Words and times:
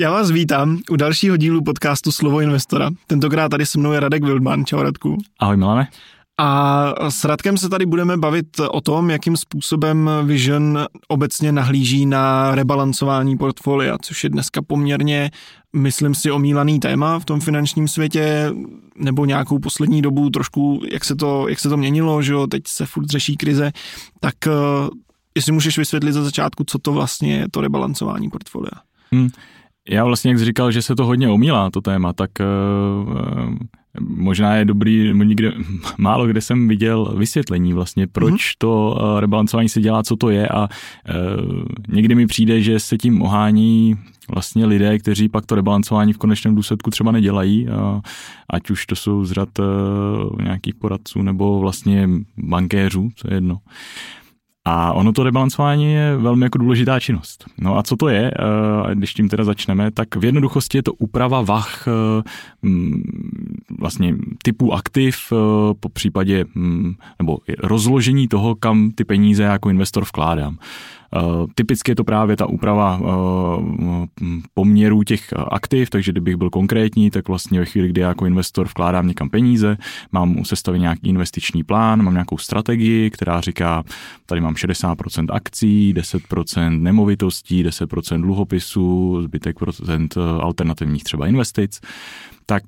Já 0.00 0.10
vás 0.10 0.30
vítám 0.30 0.78
u 0.90 0.96
dalšího 0.96 1.36
dílu 1.36 1.62
podcastu 1.62 2.12
Slovo 2.12 2.40
investora. 2.40 2.90
Tentokrát 3.06 3.48
tady 3.48 3.66
se 3.66 3.78
mnou 3.78 3.92
je 3.92 4.00
Radek 4.00 4.24
Wildman. 4.24 4.64
Čau 4.64 4.82
Radku. 4.82 5.18
Ahoj 5.38 5.56
Milane. 5.56 5.88
A 6.40 7.10
s 7.10 7.24
Radkem 7.24 7.56
se 7.56 7.68
tady 7.68 7.86
budeme 7.86 8.16
bavit 8.16 8.60
o 8.70 8.80
tom, 8.80 9.10
jakým 9.10 9.36
způsobem 9.36 10.10
Vision 10.24 10.86
obecně 11.08 11.52
nahlíží 11.52 12.06
na 12.06 12.54
rebalancování 12.54 13.38
portfolia, 13.38 13.98
což 14.02 14.24
je 14.24 14.30
dneska 14.30 14.62
poměrně, 14.62 15.30
myslím 15.76 16.14
si, 16.14 16.30
omílaný 16.30 16.80
téma 16.80 17.18
v 17.18 17.24
tom 17.24 17.40
finančním 17.40 17.88
světě, 17.88 18.52
nebo 18.96 19.24
nějakou 19.24 19.58
poslední 19.58 20.02
dobu 20.02 20.30
trošku, 20.30 20.82
jak 20.92 21.04
se 21.04 21.16
to, 21.16 21.48
jak 21.48 21.58
se 21.58 21.68
to 21.68 21.76
měnilo, 21.76 22.22
že 22.22 22.32
jo, 22.32 22.46
teď 22.46 22.62
se 22.66 22.86
furt 22.86 23.10
řeší 23.10 23.36
krize, 23.36 23.72
tak 24.20 24.34
eh, 24.46 24.50
jestli 25.34 25.52
můžeš 25.52 25.78
vysvětlit 25.78 26.12
za 26.12 26.24
začátku, 26.24 26.64
co 26.66 26.78
to 26.78 26.92
vlastně 26.92 27.34
je 27.34 27.46
to 27.50 27.60
rebalancování 27.60 28.30
portfolia. 28.30 28.72
Hmm. 29.12 29.30
Já 29.88 30.04
vlastně, 30.04 30.30
jak 30.30 30.38
jsi 30.38 30.44
říkal, 30.44 30.70
že 30.70 30.82
se 30.82 30.96
to 30.96 31.06
hodně 31.06 31.28
omílá, 31.28 31.70
to 31.70 31.80
téma, 31.80 32.12
tak 32.12 32.30
uh, 32.40 33.54
možná 34.00 34.54
je 34.54 34.64
dobrý, 34.64 35.12
nikde, 35.14 35.52
málo 35.98 36.26
kde 36.26 36.40
jsem 36.40 36.68
viděl 36.68 37.14
vysvětlení 37.16 37.72
vlastně, 37.72 38.06
proč 38.06 38.34
mm-hmm. 38.34 38.54
to 38.58 38.96
uh, 39.00 39.20
rebalancování 39.20 39.68
se 39.68 39.80
dělá, 39.80 40.02
co 40.02 40.16
to 40.16 40.30
je 40.30 40.48
a 40.48 40.62
uh, 40.62 41.62
někdy 41.88 42.14
mi 42.14 42.26
přijde, 42.26 42.62
že 42.62 42.80
se 42.80 42.96
tím 42.98 43.22
ohání 43.22 43.96
vlastně 44.28 44.66
lidé, 44.66 44.98
kteří 44.98 45.28
pak 45.28 45.46
to 45.46 45.54
rebalancování 45.54 46.12
v 46.12 46.18
konečném 46.18 46.54
důsledku 46.54 46.90
třeba 46.90 47.12
nedělají, 47.12 47.66
uh, 47.68 48.00
ať 48.50 48.70
už 48.70 48.86
to 48.86 48.96
jsou 48.96 49.24
z 49.24 49.32
řad 49.32 49.58
uh, 49.58 50.42
nějakých 50.42 50.74
poradců 50.74 51.22
nebo 51.22 51.60
vlastně 51.60 52.08
bankéřů, 52.36 53.10
co 53.16 53.28
je 53.28 53.34
jedno. 53.34 53.54
Uh, 53.54 53.60
a 54.70 54.92
ono 54.92 55.12
to 55.12 55.22
rebalancování 55.22 55.92
je 55.92 56.16
velmi 56.16 56.44
jako 56.44 56.58
důležitá 56.58 57.00
činnost. 57.00 57.44
No 57.58 57.78
a 57.78 57.82
co 57.82 57.96
to 57.96 58.08
je, 58.08 58.30
eh, 58.30 58.94
když 58.94 59.14
tím 59.14 59.28
teda 59.28 59.44
začneme, 59.44 59.90
tak 59.90 60.16
v 60.16 60.24
jednoduchosti 60.24 60.78
je 60.78 60.82
to 60.82 60.92
úprava 60.92 61.42
vah 61.42 61.84
eh, 61.88 62.22
vlastně 63.78 64.14
typu 64.42 64.74
aktiv 64.74 65.16
eh, 65.32 65.36
po 65.80 65.88
případě 65.88 66.44
nebo 67.18 67.38
rozložení 67.58 68.28
toho, 68.28 68.54
kam 68.54 68.90
ty 68.90 69.04
peníze 69.04 69.42
jako 69.42 69.70
investor 69.70 70.04
vkládám. 70.04 70.58
Eh, 71.16 71.46
typicky 71.54 71.90
je 71.90 71.96
to 71.96 72.04
právě 72.04 72.36
ta 72.36 72.46
úprava 72.46 73.00
eh, 73.00 73.06
poměrů 74.54 75.02
těch 75.02 75.32
aktiv, 75.50 75.90
takže 75.90 76.12
kdybych 76.12 76.36
byl 76.36 76.50
konkrétní, 76.50 77.10
tak 77.10 77.28
vlastně 77.28 77.60
ve 77.60 77.66
chvíli, 77.66 77.88
kdy 77.88 78.00
já 78.00 78.08
jako 78.08 78.26
investor 78.26 78.66
vkládám 78.66 79.08
někam 79.08 79.30
peníze, 79.30 79.76
mám 80.12 80.44
sestavit 80.44 80.80
nějaký 80.80 81.08
investiční 81.08 81.64
plán, 81.64 82.02
mám 82.02 82.14
nějakou 82.14 82.38
strategii, 82.38 83.10
která 83.10 83.40
říká, 83.40 83.82
tady 84.26 84.40
mám 84.40 84.54
60% 84.54 85.26
akcí, 85.30 85.94
10% 85.94 86.82
nemovitostí, 86.82 87.64
10% 87.64 88.20
dluhopisů, 88.22 89.22
zbytek 89.22 89.58
procent 89.58 90.14
eh, 90.16 90.20
alternativních 90.40 91.04
třeba 91.04 91.26
investic, 91.26 91.80
tak 92.46 92.62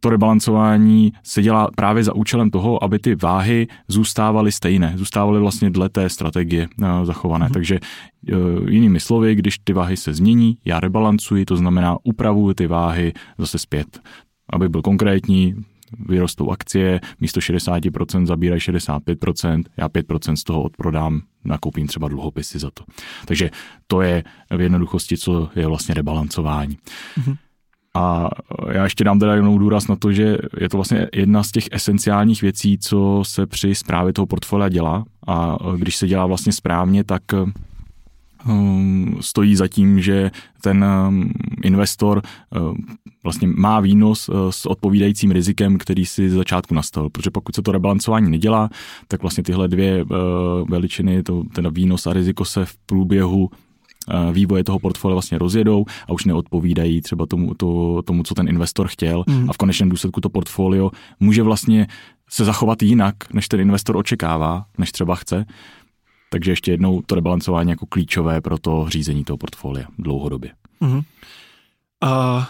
to 0.00 0.10
rebalancování 0.10 1.12
se 1.22 1.42
dělá 1.42 1.68
právě 1.76 2.04
za 2.04 2.14
účelem 2.14 2.50
toho, 2.50 2.84
aby 2.84 2.98
ty 2.98 3.14
váhy 3.14 3.66
zůstávaly 3.88 4.52
stejné, 4.52 4.92
zůstávaly 4.96 5.40
vlastně 5.40 5.70
dle 5.70 5.88
té 5.88 6.08
strategie 6.08 6.68
uh, 6.82 7.04
zachované. 7.04 7.46
Mm. 7.46 7.52
Takže 7.52 7.80
uh, 7.80 8.70
jinými 8.70 9.00
slovy, 9.00 9.34
když 9.34 9.58
ty 9.58 9.72
váhy 9.72 9.96
se 9.96 10.14
změní, 10.14 10.58
já 10.64 10.80
rebalancuji, 10.80 11.44
to 11.44 11.56
znamená 11.56 11.96
upravuji 12.04 12.54
ty 12.54 12.66
váhy 12.66 13.12
zase 13.38 13.58
zpět. 13.58 14.00
Aby 14.52 14.68
byl 14.68 14.82
konkrétní, 14.82 15.54
vyrostou 16.08 16.50
akcie, 16.50 17.00
místo 17.20 17.40
60% 17.40 18.26
zabírají 18.26 18.60
65%, 18.60 19.64
já 19.76 19.88
5% 19.88 20.34
z 20.34 20.44
toho 20.44 20.62
odprodám, 20.62 21.20
nakoupím 21.44 21.86
třeba 21.86 22.08
dluhopisy 22.08 22.58
za 22.58 22.70
to. 22.74 22.84
Takže 23.24 23.50
to 23.86 24.00
je 24.00 24.24
v 24.56 24.60
jednoduchosti, 24.60 25.16
co 25.16 25.48
je 25.56 25.66
vlastně 25.66 25.94
rebalancování. 25.94 26.76
Mm-hmm. 27.18 27.36
A 27.96 28.30
já 28.72 28.84
ještě 28.84 29.04
dám 29.04 29.18
teda 29.18 29.34
jenom 29.34 29.58
důraz 29.58 29.88
na 29.88 29.96
to, 29.96 30.12
že 30.12 30.38
je 30.60 30.68
to 30.68 30.76
vlastně 30.76 31.08
jedna 31.14 31.42
z 31.42 31.50
těch 31.50 31.64
esenciálních 31.72 32.42
věcí, 32.42 32.78
co 32.78 33.22
se 33.22 33.46
při 33.46 33.74
zprávě 33.74 34.12
toho 34.12 34.26
portfolia 34.26 34.68
dělá. 34.68 35.04
A 35.26 35.56
když 35.76 35.96
se 35.96 36.06
dělá 36.06 36.26
vlastně 36.26 36.52
správně, 36.52 37.04
tak 37.04 37.22
um, 38.48 39.16
stojí 39.20 39.56
za 39.56 39.68
tím, 39.68 40.00
že 40.00 40.30
ten 40.60 40.84
um, 41.08 41.30
investor 41.62 42.22
um, 42.70 42.76
vlastně 43.24 43.48
má 43.56 43.80
výnos 43.80 44.28
uh, 44.28 44.36
s 44.50 44.66
odpovídajícím 44.66 45.30
rizikem, 45.30 45.78
který 45.78 46.06
si 46.06 46.30
z 46.30 46.34
začátku 46.34 46.74
nastavil. 46.74 47.10
Protože 47.10 47.30
pokud 47.30 47.54
se 47.54 47.62
to 47.62 47.72
rebalancování 47.72 48.30
nedělá, 48.30 48.70
tak 49.08 49.22
vlastně 49.22 49.44
tyhle 49.44 49.68
dvě 49.68 50.04
uh, 50.04 50.10
veličiny, 50.68 51.22
to, 51.22 51.42
ten 51.54 51.74
výnos 51.74 52.06
a 52.06 52.12
riziko 52.12 52.44
se 52.44 52.64
v 52.64 52.76
průběhu 52.86 53.50
vývoje 54.32 54.64
toho 54.64 54.78
portfolia 54.78 55.14
vlastně 55.14 55.38
rozjedou 55.38 55.84
a 56.08 56.12
už 56.12 56.24
neodpovídají 56.24 57.00
třeba 57.00 57.26
tomu, 57.26 57.54
to, 57.54 58.02
tomu 58.02 58.22
co 58.22 58.34
ten 58.34 58.48
investor 58.48 58.88
chtěl 58.88 59.24
mm. 59.26 59.50
a 59.50 59.52
v 59.52 59.56
konečném 59.56 59.88
důsledku 59.88 60.20
to 60.20 60.28
portfolio 60.28 60.90
může 61.20 61.42
vlastně 61.42 61.86
se 62.28 62.44
zachovat 62.44 62.82
jinak, 62.82 63.14
než 63.32 63.48
ten 63.48 63.60
investor 63.60 63.96
očekává, 63.96 64.64
než 64.78 64.92
třeba 64.92 65.14
chce. 65.14 65.44
Takže 66.30 66.52
ještě 66.52 66.70
jednou 66.70 67.02
to 67.06 67.14
rebalancování 67.14 67.70
jako 67.70 67.86
klíčové 67.86 68.40
pro 68.40 68.58
to 68.58 68.86
řízení 68.88 69.24
toho 69.24 69.36
portfolia 69.36 69.86
dlouhodobě. 69.98 70.50
Mm. 70.80 71.00
A 72.00 72.48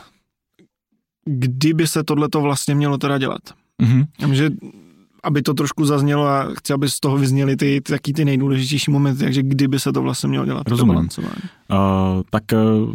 kdyby 1.25 1.87
se 1.87 2.05
tohleto 2.05 2.41
vlastně 2.41 2.75
mělo 2.75 2.99
teda 2.99 3.19
dělat? 3.19 3.43
Mm-hmm. 3.83 4.33
Že 4.33 4.51
aby 5.27 5.43
to 5.43 5.55
trošku 5.55 5.85
zaznělo 5.85 6.27
a 6.27 6.49
chci, 6.59 6.73
aby 6.73 6.91
z 6.91 7.01
toho 7.01 7.17
vyzněly 7.17 7.57
ty, 7.57 7.81
ty 7.81 7.93
taky 7.93 8.13
ty 8.13 8.25
nejdůležitější 8.25 8.91
momenty, 8.91 9.25
takže 9.25 9.43
kdyby 9.43 9.81
se 9.81 9.93
to 9.93 10.03
vlastně 10.03 10.29
mělo 10.29 10.47
dělat. 10.47 10.69
Rozumím. 10.69 10.97
Uh, 10.97 11.07
tak 12.31 12.43
uh, 12.53 12.95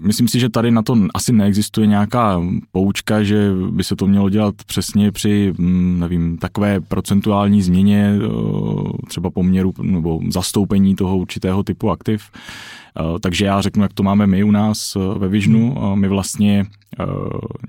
myslím 0.00 0.28
si, 0.28 0.40
že 0.40 0.48
tady 0.48 0.70
na 0.70 0.82
to 0.82 0.96
asi 1.14 1.32
neexistuje 1.32 1.86
nějaká 1.86 2.42
poučka, 2.72 3.22
že 3.22 3.50
by 3.70 3.84
se 3.84 3.96
to 3.96 4.06
mělo 4.06 4.30
dělat 4.30 4.54
přesně 4.66 5.12
při, 5.12 5.52
hm, 5.58 5.96
nevím, 6.00 6.38
takové 6.38 6.80
procentuální 6.80 7.62
změně 7.62 8.18
uh, 8.26 8.90
třeba 9.08 9.30
poměru 9.30 9.72
nebo 9.82 10.20
zastoupení 10.28 10.94
toho 10.94 11.18
určitého 11.18 11.62
typu 11.62 11.90
aktiv. 11.90 12.22
Uh, 13.00 13.18
takže 13.18 13.44
já 13.44 13.60
řeknu, 13.60 13.82
jak 13.82 13.92
to 13.92 14.02
máme 14.02 14.26
my 14.26 14.44
u 14.44 14.50
nás 14.50 14.96
ve 15.18 15.28
Visionu. 15.28 15.74
Hmm. 15.74 16.00
My 16.00 16.08
vlastně 16.08 16.66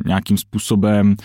nějakým 0.06 0.38
způsobem 0.38 1.16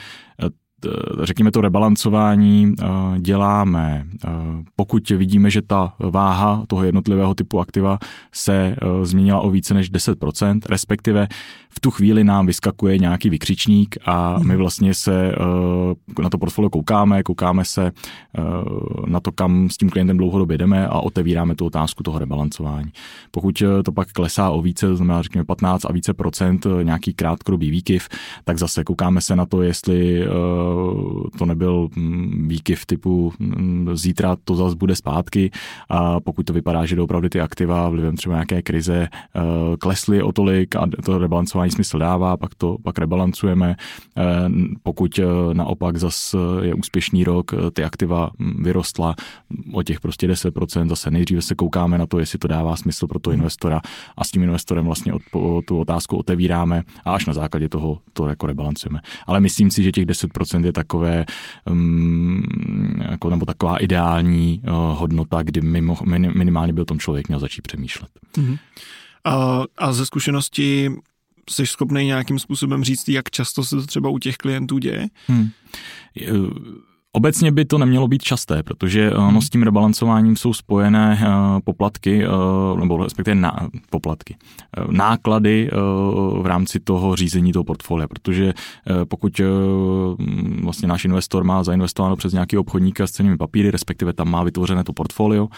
řekněme 1.22 1.50
to 1.50 1.60
rebalancování 1.60 2.74
eh, 2.80 2.86
děláme, 3.18 4.06
eh, 4.24 4.30
pokud 4.76 5.10
vidíme, 5.10 5.50
že 5.50 5.62
ta 5.62 5.94
váha 5.98 6.64
toho 6.66 6.84
jednotlivého 6.84 7.34
typu 7.34 7.60
aktiva 7.60 7.98
se 8.32 8.54
eh, 8.54 9.04
změnila 9.06 9.40
o 9.40 9.50
více 9.50 9.74
než 9.74 9.92
10%, 9.92 10.60
respektive 10.68 11.28
v 11.70 11.80
tu 11.80 11.90
chvíli 11.90 12.24
nám 12.24 12.46
vyskakuje 12.46 12.98
nějaký 12.98 13.30
vykřičník 13.30 13.96
a 14.06 14.38
my 14.38 14.44
mhm. 14.44 14.56
vlastně 14.56 14.94
se 14.94 15.32
na 16.22 16.30
to 16.30 16.38
portfolio 16.38 16.70
koukáme, 16.70 17.22
koukáme 17.22 17.64
se 17.64 17.92
na 19.06 19.20
to, 19.20 19.32
kam 19.32 19.68
s 19.70 19.76
tím 19.76 19.90
klientem 19.90 20.16
dlouhodobě 20.16 20.58
jdeme 20.58 20.88
a 20.88 21.00
otevíráme 21.00 21.54
tu 21.54 21.66
otázku 21.66 22.02
toho 22.02 22.18
rebalancování. 22.18 22.92
Pokud 23.30 23.62
to 23.84 23.92
pak 23.92 24.12
klesá 24.12 24.50
o 24.50 24.62
více, 24.62 24.86
to 24.86 24.96
znamená 24.96 25.22
řekněme 25.22 25.44
15 25.44 25.84
a 25.84 25.92
více 25.92 26.14
procent, 26.14 26.66
nějaký 26.82 27.14
krátkodobý 27.14 27.70
výkyv, 27.70 28.08
tak 28.44 28.58
zase 28.58 28.84
koukáme 28.84 29.20
se 29.20 29.36
na 29.36 29.46
to, 29.46 29.62
jestli 29.62 30.26
to 31.38 31.46
nebyl 31.46 31.88
mm, 31.96 32.48
výkyv 32.48 32.86
typu 32.86 33.32
mm, 33.38 33.90
zítra 33.94 34.36
to 34.44 34.54
zase 34.54 34.76
bude 34.76 34.96
zpátky 34.96 35.50
a 35.88 36.20
pokud 36.20 36.46
to 36.46 36.52
vypadá, 36.52 36.86
že 36.86 37.00
opravdu 37.00 37.28
ty 37.28 37.40
aktiva 37.40 37.88
vlivem 37.88 38.16
třeba 38.16 38.34
nějaké 38.34 38.62
krize 38.62 39.08
eh, 39.08 39.40
klesly 39.78 40.22
o 40.22 40.32
tolik 40.32 40.76
a 40.76 40.86
to 41.04 41.18
rebalancování 41.18 41.70
smysl 41.70 41.98
dává, 41.98 42.36
pak 42.36 42.54
to 42.54 42.76
pak 42.82 42.98
rebalancujeme. 42.98 43.76
Eh, 44.16 44.22
pokud 44.82 45.18
eh, 45.18 45.24
naopak 45.52 45.96
zase 45.96 46.38
je 46.62 46.74
úspěšný 46.74 47.24
rok, 47.24 47.54
ty 47.72 47.84
aktiva 47.84 48.30
mm, 48.38 48.62
vyrostla 48.62 49.14
o 49.72 49.82
těch 49.82 50.00
prostě 50.00 50.28
10%, 50.28 50.88
zase 50.88 51.10
nejdříve 51.10 51.42
se 51.42 51.54
koukáme 51.54 51.98
na 51.98 52.06
to, 52.06 52.18
jestli 52.18 52.38
to 52.38 52.48
dává 52.48 52.76
smysl 52.76 53.06
pro 53.06 53.18
toho 53.18 53.32
hmm. 53.32 53.40
investora 53.40 53.80
a 54.16 54.24
s 54.24 54.30
tím 54.30 54.42
investorem 54.42 54.84
vlastně 54.84 55.12
tu 55.66 55.80
otázku 55.80 56.16
otevíráme 56.16 56.82
a 57.04 57.14
až 57.14 57.26
na 57.26 57.32
základě 57.32 57.68
toho 57.68 57.98
to 58.12 58.28
jako 58.28 58.46
rebalancujeme. 58.46 59.00
Ale 59.26 59.40
myslím 59.40 59.70
si, 59.70 59.82
že 59.82 59.92
těch 59.92 60.06
10% 60.06 60.55
je 60.64 60.72
takové, 60.72 61.24
um, 61.70 62.42
jako, 63.10 63.30
nebo 63.30 63.46
taková 63.46 63.76
ideální 63.76 64.62
uh, 64.64 64.72
hodnota, 64.98 65.42
kdy 65.42 65.60
mimo, 65.60 65.96
minimálně 66.34 66.72
by 66.72 66.80
o 66.80 66.84
tom 66.84 66.98
člověk 66.98 67.28
měl 67.28 67.40
začít 67.40 67.62
přemýšlet. 67.62 68.10
Mm-hmm. 68.36 68.58
A, 69.24 69.62
a 69.78 69.92
ze 69.92 70.06
zkušenosti 70.06 70.90
jsi 71.50 71.66
schopný 71.66 72.04
nějakým 72.04 72.38
způsobem 72.38 72.84
říct, 72.84 73.08
jak 73.08 73.30
často 73.30 73.64
se 73.64 73.76
to 73.76 73.86
třeba 73.86 74.08
u 74.08 74.18
těch 74.18 74.36
klientů 74.36 74.78
děje? 74.78 75.08
Hmm. 75.26 75.50
Obecně 77.16 77.52
by 77.52 77.64
to 77.64 77.78
nemělo 77.78 78.08
být 78.08 78.22
časté, 78.22 78.62
protože 78.62 79.10
hmm. 79.10 79.34
no, 79.34 79.42
s 79.42 79.50
tím 79.50 79.62
rebalancováním 79.62 80.36
jsou 80.36 80.52
spojené 80.52 81.20
uh, 81.20 81.60
poplatky, 81.64 82.26
uh, 82.28 82.80
nebo 82.80 83.04
respektive 83.04 83.34
na, 83.34 83.68
poplatky, 83.90 84.36
náklady 84.90 85.70
v 86.40 86.46
rámci 86.46 86.80
toho 86.80 87.16
řízení 87.16 87.52
toho 87.52 87.64
portfolia, 87.64 88.08
protože 88.08 88.52
pokud 89.08 89.40
vlastně 90.62 90.88
náš 90.88 91.04
investor 91.04 91.44
má 91.44 91.64
zainvestováno 91.64 92.16
přes 92.16 92.32
nějaký 92.32 92.58
obchodníka 92.58 93.06
s 93.06 93.10
cenými 93.10 93.36
papíry, 93.36 93.70
respektive 93.70 94.12
tam 94.12 94.30
má 94.30 94.42
vytvořené 94.42 94.84
to 94.84 94.92
portfolio, 94.92 95.48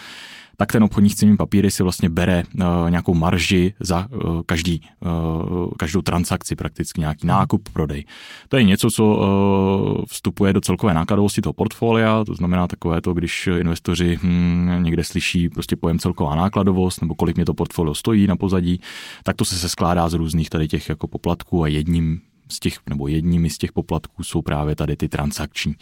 tak 0.59 0.71
ten 0.71 0.83
obchodník 0.83 1.13
s 1.13 1.15
cenými 1.15 1.37
papíry 1.37 1.71
si 1.71 1.83
vlastně 1.83 2.09
bere 2.09 2.43
uh, 2.55 2.89
nějakou 2.89 3.13
marži 3.13 3.73
za 3.79 4.07
uh, 4.11 4.41
každý, 4.45 4.81
uh, 4.99 5.71
každou 5.77 6.01
transakci, 6.01 6.55
prakticky 6.55 7.01
nějaký 7.01 7.27
mhm. 7.27 7.37
nákup, 7.37 7.69
prodej. 7.69 8.05
To 8.49 8.57
je 8.57 8.63
něco, 8.63 8.91
co 8.91 9.05
uh, 9.05 10.05
vstupuje 10.09 10.53
do 10.53 10.61
celkové 10.61 10.93
nákladovosti 10.93 11.41
toho 11.41 11.53
portfolia, 11.53 12.23
to 12.25 12.35
znamená 12.35 12.67
takové 12.67 13.01
to, 13.01 13.13
když 13.13 13.47
investoři 13.47 14.19
hm, 14.23 14.83
někde 14.83 15.03
slyší 15.03 15.49
prostě 15.49 15.75
pojem 15.75 15.99
celková 15.99 16.35
nákladovost 16.35 17.01
nebo 17.01 17.15
kolik 17.15 17.35
mě 17.35 17.45
to 17.45 17.53
portfolio 17.53 17.93
stojí 17.93 18.27
na 18.27 18.35
pozadí, 18.35 18.81
tak 19.23 19.35
to 19.35 19.45
se, 19.45 19.55
se 19.55 19.69
skládá 19.69 20.09
z 20.09 20.13
různých 20.13 20.49
tady 20.49 20.67
těch 20.67 20.89
jako 20.89 21.07
poplatků 21.07 21.63
a 21.63 21.67
jedním 21.67 22.21
z 22.51 22.59
těch, 22.59 22.77
nebo 22.89 23.07
jedními 23.07 23.49
z 23.49 23.57
těch 23.57 23.71
poplatků 23.71 24.23
jsou 24.23 24.41
právě 24.41 24.75
tady 24.75 24.95
ty 24.95 25.09
transakční. 25.09 25.75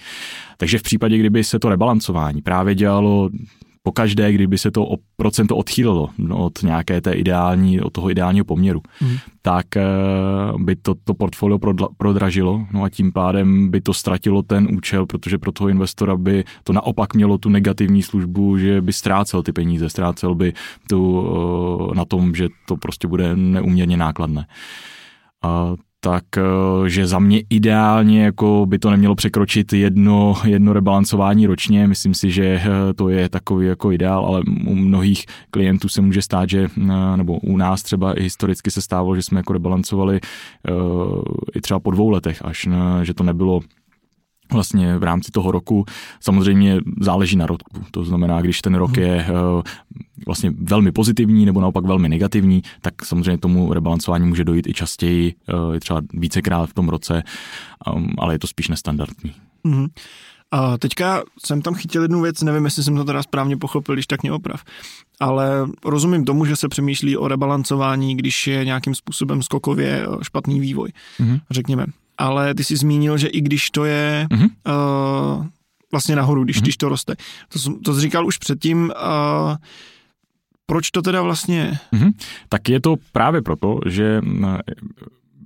Takže 0.57 0.79
v 0.79 0.81
případě, 0.83 1.17
kdyby 1.17 1.43
se 1.43 1.59
to 1.59 1.69
rebalancování 1.69 2.41
právě 2.41 2.75
dělalo 2.75 3.29
pokaždé, 3.87 4.31
kdyby 4.31 4.57
se 4.57 4.71
to 4.71 4.83
o 4.83 4.97
procento 5.15 5.55
odchýlilo 5.55 6.09
od 6.33 6.63
nějaké 6.63 7.01
té 7.01 7.11
ideální, 7.13 7.81
od 7.81 7.89
toho 7.89 8.11
ideálního 8.11 8.45
poměru, 8.45 8.81
hmm. 8.99 9.17
tak 9.41 9.77
eh, 9.77 9.83
by 10.57 10.75
to, 10.75 10.95
to 11.03 11.13
portfolio 11.13 11.59
prodražilo, 11.97 12.67
no 12.73 12.83
a 12.83 12.89
tím 12.89 13.11
pádem 13.11 13.71
by 13.71 13.81
to 13.81 13.93
ztratilo 13.93 14.43
ten 14.43 14.67
účel, 14.75 15.05
protože 15.05 15.37
pro 15.37 15.51
toho 15.51 15.69
investora 15.69 16.17
by 16.17 16.43
to 16.63 16.73
naopak 16.73 17.15
mělo 17.15 17.37
tu 17.37 17.49
negativní 17.49 18.03
službu, 18.03 18.57
že 18.57 18.81
by 18.81 18.93
ztrácel 18.93 19.43
ty 19.43 19.51
peníze, 19.51 19.89
ztrácel 19.89 20.35
by 20.35 20.53
tu 20.89 20.99
eh, 21.01 21.95
na 21.95 22.05
tom, 22.05 22.35
že 22.35 22.47
to 22.67 22.75
prostě 22.75 23.07
bude 23.07 23.35
neuměrně 23.35 23.97
nákladné. 23.97 24.47
A 25.43 25.73
tak 26.07 26.23
eh, 26.37 26.41
že 26.89 27.07
za 27.07 27.19
mě 27.19 27.41
ideálně 27.49 28.23
jako 28.23 28.65
by 28.67 28.79
to 28.79 28.89
nemělo 28.89 29.15
překročit 29.15 29.73
jedno, 29.73 30.35
jedno 30.45 30.73
rebalancování 30.73 31.47
ročně. 31.47 31.87
Myslím 31.87 32.13
si, 32.13 32.31
že 32.31 32.45
eh, 32.45 32.93
to 32.93 33.09
je 33.09 33.29
takový 33.29 33.67
jako 33.67 33.91
ideál, 33.91 34.25
ale 34.25 34.41
u 34.67 34.75
mnohých 34.75 35.25
klientů 35.51 35.89
se 35.89 36.01
může 36.01 36.21
stát, 36.21 36.49
že 36.49 36.67
eh, 36.77 37.17
nebo 37.17 37.39
u 37.39 37.57
nás 37.57 37.83
třeba 37.83 38.19
i 38.19 38.23
historicky 38.23 38.71
se 38.71 38.81
stávalo, 38.81 39.15
že 39.15 39.23
jsme 39.23 39.39
jako 39.39 39.53
rebalancovali 39.53 40.19
i 41.55 41.61
třeba 41.61 41.79
po 41.79 41.91
dvou 41.91 42.09
letech, 42.09 42.45
až 42.45 42.67
že 43.03 43.13
to 43.13 43.23
nebylo 43.23 43.59
vlastně 44.53 44.97
v 44.97 45.03
rámci 45.03 45.31
toho 45.31 45.51
roku. 45.51 45.85
Samozřejmě 46.19 46.77
záleží 47.01 47.35
na 47.35 47.45
roku. 47.45 47.83
To 47.91 48.03
znamená, 48.03 48.41
když 48.41 48.61
ten 48.61 48.75
rok 48.75 48.91
mhm. 48.91 49.01
je 49.01 49.25
eh, 49.29 49.61
vlastně 50.25 50.53
velmi 50.61 50.91
pozitivní 50.91 51.45
nebo 51.45 51.61
naopak 51.61 51.85
velmi 51.85 52.09
negativní, 52.09 52.61
tak 52.81 53.05
samozřejmě 53.05 53.37
tomu 53.37 53.73
rebalancování 53.73 54.27
může 54.27 54.43
dojít 54.43 54.67
i 54.67 54.73
častěji, 54.73 55.35
eh, 55.75 55.79
třeba 55.79 56.01
vícekrát 56.13 56.69
v 56.69 56.73
tom 56.73 56.89
roce, 56.89 57.23
um, 57.95 58.07
ale 58.17 58.33
je 58.33 58.39
to 58.39 58.47
spíš 58.47 58.67
nestandardní. 58.67 59.33
Mm-hmm. 59.65 59.87
A 60.51 60.77
teďka 60.77 61.23
jsem 61.45 61.61
tam 61.61 61.75
chytil 61.75 62.01
jednu 62.01 62.21
věc, 62.21 62.41
nevím, 62.41 62.65
jestli 62.65 62.83
jsem 62.83 62.95
to 62.95 63.03
teda 63.03 63.23
správně 63.23 63.57
pochopil, 63.57 63.95
když 63.95 64.07
tak 64.07 64.21
mě 64.23 64.31
oprav. 64.31 64.63
Ale 65.19 65.67
rozumím 65.85 66.25
tomu, 66.25 66.45
že 66.45 66.55
se 66.55 66.69
přemýšlí 66.69 67.17
o 67.17 67.27
rebalancování, 67.27 68.17
když 68.17 68.47
je 68.47 68.65
nějakým 68.65 68.95
způsobem 68.95 69.43
skokově 69.43 70.07
eh, 70.07 70.23
špatný 70.23 70.59
vývoj, 70.59 70.91
mm-hmm. 71.19 71.39
řekněme 71.51 71.85
ale 72.17 72.55
ty 72.55 72.63
jsi 72.63 72.77
zmínil, 72.77 73.17
že 73.17 73.27
i 73.27 73.41
když 73.41 73.71
to 73.71 73.85
je 73.85 74.27
mm-hmm. 74.31 74.49
uh, 75.37 75.45
vlastně 75.91 76.15
nahoru, 76.15 76.43
když, 76.43 76.57
mm-hmm. 76.57 76.61
když 76.61 76.77
to 76.77 76.89
roste. 76.89 77.15
To, 77.49 77.79
to 77.83 77.93
jsi 77.93 78.01
říkal 78.01 78.27
už 78.27 78.37
předtím, 78.37 78.83
uh, 78.83 79.55
proč 80.65 80.91
to 80.91 81.01
teda 81.01 81.21
vlastně? 81.21 81.79
Mm-hmm. 81.93 82.13
Tak 82.49 82.69
je 82.69 82.79
to 82.79 82.95
právě 83.11 83.41
proto, 83.41 83.79
že 83.85 84.21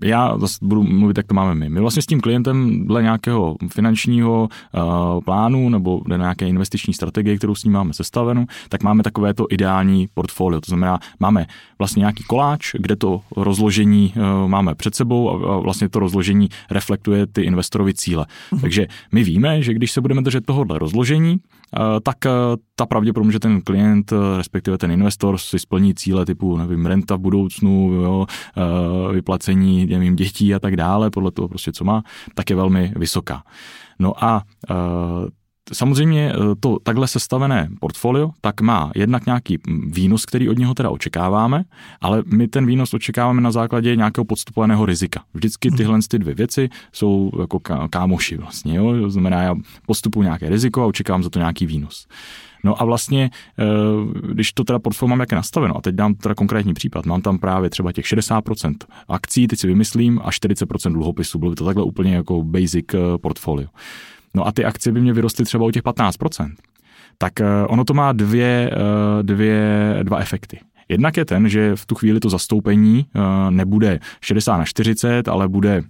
já 0.04 0.38
zase 0.38 0.58
budu 0.62 0.84
mluvit, 0.84 1.18
jak 1.18 1.28
to 1.28 1.34
máme 1.34 1.56
my. 1.56 1.70
My 1.70 1.80
vlastně 1.80 2.02
s 2.02 2.06
tím 2.06 2.22
klientem 2.22 2.88
dle 2.88 3.04
nějakého 3.04 3.56
finančního 3.68 4.50
uh, 4.74 5.22
plánu 5.24 5.70
nebo 5.70 6.02
dle 6.06 6.18
nějaké 6.18 6.48
investiční 6.48 6.94
strategie, 6.94 7.38
kterou 7.38 7.56
s 7.56 7.64
ním 7.64 7.74
máme 7.74 7.94
sestavenou, 7.94 8.46
tak 8.70 8.84
máme 8.84 9.04
takové 9.04 9.34
to 9.34 9.46
ideální 9.50 10.08
portfolio. 10.14 10.62
To 10.62 10.70
znamená, 10.70 11.00
máme 11.20 11.46
vlastně 11.80 12.00
nějaký 12.00 12.24
koláč, 12.24 12.76
kde 12.80 12.96
to 12.96 13.22
rozložení 13.36 14.14
uh, 14.16 14.50
máme 14.50 14.76
před 14.76 14.96
sebou 14.96 15.30
a, 15.30 15.54
a 15.54 15.58
vlastně 15.58 15.90
to 15.90 16.00
rozložení 16.00 16.50
reflektuje 16.72 17.28
ty 17.28 17.42
investorovy 17.42 17.94
cíle. 17.94 18.26
Uh-huh. 18.52 18.62
Takže 18.62 18.88
my 19.12 19.24
víme, 19.24 19.62
že 19.62 19.74
když 19.74 19.92
se 19.92 20.02
budeme 20.02 20.22
držet 20.22 20.46
tohohle 20.46 20.80
rozložení, 20.80 21.38
tak 22.04 22.26
eh, 22.26 22.32
ta 22.76 22.86
pravděpodobně, 22.86 23.32
že 23.32 23.40
ten 23.40 23.62
klient, 23.62 24.12
eh, 24.12 24.38
respektive 24.38 24.78
ten 24.78 24.92
investor 24.92 25.38
si 25.38 25.60
splní 25.60 25.94
cíle 25.94 26.26
typu, 26.26 26.58
nevím, 26.58 26.86
renta 26.86 27.16
v 27.16 27.20
budoucnu, 27.20 27.92
jo, 27.92 28.26
vyplacení 29.12 29.86
nevím, 29.86 30.16
dětí 30.16 30.56
a 30.56 30.60
tak 30.60 30.76
dále, 30.76 31.10
podle 31.10 31.32
toho 31.32 31.48
prostě, 31.48 31.72
co 31.72 31.84
má, 31.84 32.04
tak 32.36 32.50
je 32.50 32.56
velmi 32.56 32.94
vysoká. 32.96 33.44
No 34.00 34.24
a 34.24 34.44
Samozřejmě 35.74 36.34
eh, 36.34 36.56
to 36.60 36.78
takhle 36.84 37.08
sestavené 37.08 37.70
portfolio 37.80 38.32
tak 38.42 38.62
má 38.62 38.92
jednak 38.96 39.26
nějaký 39.26 39.58
výnos, 39.88 40.26
který 40.26 40.50
od 40.50 40.58
něho 40.58 40.74
teda 40.74 40.90
očekáváme, 40.90 41.64
ale 42.02 42.24
my 42.26 42.48
ten 42.48 42.66
výnos 42.66 42.94
očekáváme 42.94 43.42
na 43.42 43.52
základě 43.52 43.96
nějakého 43.96 44.26
podstupovaného 44.26 44.86
rizika. 44.86 45.24
Vždycky 45.34 45.70
hmm. 45.70 45.78
tyhle 45.78 46.00
ty 46.08 46.20
dvě 46.20 46.36
věci 46.36 46.70
jsou 46.94 47.32
jako 47.40 47.60
kámoši 47.90 48.38
vlastně. 48.38 48.78
Jo? 48.78 48.94
To 49.02 49.10
znamená, 49.10 49.42
já 49.42 49.56
postupuji 49.86 50.24
nějaké 50.24 50.50
riziko 50.50 50.82
a 50.82 50.86
očekávám 50.86 51.24
za 51.24 51.30
to 51.30 51.40
nějaký 51.40 51.66
výnos. 51.66 52.08
No 52.64 52.82
a 52.82 52.86
vlastně, 52.86 53.30
eh, 53.60 53.64
když 54.32 54.54
to 54.54 54.64
teda 54.64 54.80
portfolio 54.80 55.10
mám 55.10 55.20
jak 55.20 55.32
je 55.32 55.36
nastaveno, 55.36 55.78
a 55.78 55.82
teď 55.82 55.96
dám 55.96 56.16
teda 56.16 56.36
konkrétní 56.36 56.74
případ, 56.74 57.06
mám 57.06 57.22
tam 57.22 57.40
právě 57.40 57.70
třeba 57.70 57.92
těch 57.92 58.06
60% 58.06 58.76
akcí, 59.08 59.48
teď 59.48 59.60
si 59.60 59.68
vymyslím, 59.68 60.20
a 60.24 60.32
40% 60.32 60.94
dluhopisů, 60.94 61.40
bylo 61.40 61.52
by 61.52 61.56
to 61.56 61.66
takhle 61.66 61.84
úplně 61.84 62.16
jako 62.16 62.44
basic 62.44 62.86
eh, 62.94 62.98
portfolio 63.18 63.68
no 64.34 64.48
a 64.48 64.52
ty 64.52 64.66
akcie 64.66 64.94
by 64.94 65.02
mě 65.02 65.14
vyrostly 65.14 65.46
třeba 65.46 65.66
o 65.66 65.72
těch 65.72 65.84
15%, 65.84 66.52
tak 67.18 67.42
eh, 67.42 67.46
ono 67.68 67.84
to 67.84 67.94
má 67.94 68.12
dvě, 68.12 68.72
eh, 68.74 69.24
dvě, 69.24 70.00
dva 70.04 70.20
efekty. 70.20 70.60
Jednak 70.90 71.18
je 71.18 71.26
ten, 71.26 71.50
že 71.50 71.76
v 71.76 71.86
tu 71.86 71.96
chvíli 71.96 72.20
to 72.20 72.30
zastoupení 72.30 73.06
eh, 73.16 73.20
nebude 73.52 74.00
60 74.22 74.58
na 74.58 74.66
40, 74.66 75.28
ale 75.28 75.48
bude 75.48 75.84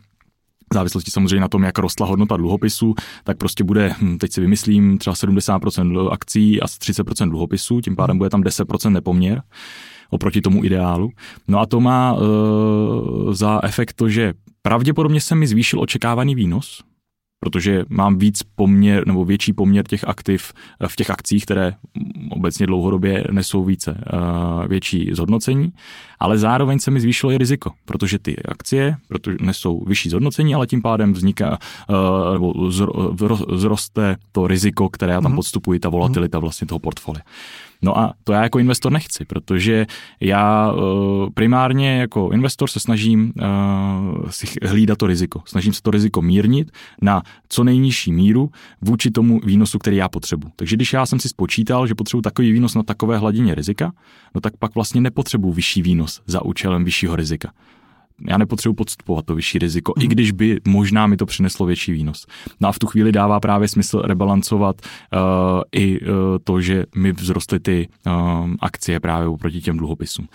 v 0.71 0.73
závislosti 0.73 1.11
samozřejmě 1.11 1.41
na 1.41 1.47
tom, 1.47 1.63
jak 1.63 1.77
rostla 1.77 2.07
hodnota 2.07 2.37
dluhopisu, 2.37 2.95
tak 3.23 3.37
prostě 3.37 3.63
bude, 3.63 3.93
hm, 4.01 4.17
teď 4.17 4.31
si 4.31 4.41
vymyslím, 4.41 4.97
třeba 4.97 5.13
70% 5.13 6.09
akcí 6.11 6.61
a 6.61 6.67
30% 6.67 7.29
dluhopisů, 7.29 7.81
tím 7.81 7.95
pádem 7.95 8.17
bude 8.17 8.29
tam 8.29 8.41
10% 8.41 8.93
nepoměr 8.93 9.43
oproti 10.11 10.41
tomu 10.41 10.63
ideálu. 10.63 11.11
No 11.47 11.59
a 11.59 11.65
to 11.65 11.79
má 11.79 12.15
e, 12.15 12.23
za 13.33 13.59
efekt 13.63 13.93
to, 13.93 14.09
že 14.09 14.33
pravděpodobně 14.61 15.21
se 15.21 15.35
mi 15.35 15.47
zvýšil 15.47 15.81
očekávaný 15.81 16.35
výnos, 16.35 16.83
protože 17.43 17.85
mám 17.89 18.17
víc 18.17 18.43
poměr 18.55 19.07
nebo 19.07 19.25
větší 19.25 19.53
poměr 19.53 19.87
těch 19.87 20.03
aktiv 20.07 20.53
eh, 20.79 20.87
v 20.87 20.95
těch 20.95 21.09
akcích, 21.09 21.45
které 21.45 21.73
obecně 22.29 22.67
dlouhodobě 22.67 23.23
nesou 23.31 23.63
více 23.63 23.91
uh, 23.91 24.67
větší 24.67 25.09
zhodnocení, 25.13 25.73
ale 26.19 26.37
zároveň 26.37 26.79
se 26.79 26.91
mi 26.91 26.99
zvýšilo 26.99 27.31
i 27.31 27.37
riziko, 27.37 27.71
protože 27.85 28.19
ty 28.19 28.37
akcie 28.37 28.97
protože 29.07 29.37
nesou 29.41 29.85
vyšší 29.85 30.09
zhodnocení, 30.09 30.55
ale 30.55 30.67
tím 30.67 30.81
pádem 30.81 31.13
vzniká 31.13 31.57
uh, 31.89 32.33
nebo 32.33 32.71
zroste 33.55 34.17
to 34.31 34.47
riziko, 34.47 34.89
které 34.89 35.13
já 35.13 35.21
tam 35.21 35.31
mm-hmm. 35.31 35.35
podstupuji, 35.35 35.79
ta 35.79 35.89
volatilita 35.89 36.39
vlastně 36.39 36.67
toho 36.67 36.79
portfolia. 36.79 37.23
No 37.81 37.99
a 37.99 38.13
to 38.23 38.33
já 38.33 38.43
jako 38.43 38.59
investor 38.59 38.91
nechci, 38.91 39.25
protože 39.25 39.85
já 40.19 40.71
uh, 40.71 41.29
primárně 41.33 41.97
jako 41.97 42.29
investor 42.33 42.69
se 42.69 42.79
snažím 42.79 43.33
uh, 43.35 44.29
si 44.29 44.47
hlídat 44.63 44.97
to 44.97 45.07
riziko. 45.07 45.41
Snažím 45.45 45.73
se 45.73 45.81
to 45.81 45.91
riziko 45.91 46.21
mírnit 46.21 46.71
na 47.01 47.23
co 47.49 47.63
nejnižší 47.63 48.11
míru 48.11 48.51
vůči 48.81 49.11
tomu 49.11 49.39
výnosu, 49.43 49.79
který 49.79 49.97
já 49.97 50.09
potřebuji. 50.09 50.51
Takže 50.55 50.75
když 50.75 50.93
já 50.93 51.05
jsem 51.05 51.19
si 51.19 51.29
spočítal, 51.29 51.87
že 51.87 51.95
potřebuji 51.95 52.21
takový 52.21 52.51
výnos 52.51 52.75
na 52.75 52.83
takové 52.83 53.17
hladině 53.17 53.55
rizika, 53.55 53.91
no 54.35 54.41
tak 54.41 54.57
pak 54.57 54.75
vlastně 54.75 55.01
nepotřebuji 55.01 55.51
vyšší 55.53 55.81
výnos 55.81 56.21
za 56.25 56.45
účelem 56.45 56.83
vyššího 56.83 57.15
rizika 57.15 57.51
já 58.27 58.37
nepotřebuji 58.37 58.73
podstupovat 58.73 59.25
to 59.25 59.35
vyšší 59.35 59.59
riziko, 59.59 59.93
mm. 59.97 60.01
i 60.01 60.05
mhm. 60.05 60.11
když 60.11 60.31
by 60.31 60.59
možná 60.67 61.07
mi 61.07 61.17
to 61.17 61.25
přineslo 61.25 61.65
větší 61.65 61.91
výnos. 61.91 62.27
No 62.59 62.69
a 62.69 62.71
v 62.71 62.79
tu 62.79 62.87
chvíli 62.87 63.11
dává 63.11 63.39
právě 63.39 63.67
smysl 63.67 64.01
rebalancovat 64.01 64.81
uh, 64.81 65.19
i 65.71 65.99
uh, 66.01 66.07
to, 66.43 66.61
že 66.61 66.85
mi 66.95 67.13
vzrostly 67.13 67.59
ty 67.59 67.87
uh, 68.05 68.13
akcie 68.59 68.99
právě 68.99 69.27
oproti 69.27 69.61
těm 69.61 69.77
dluhopisům. 69.77 70.27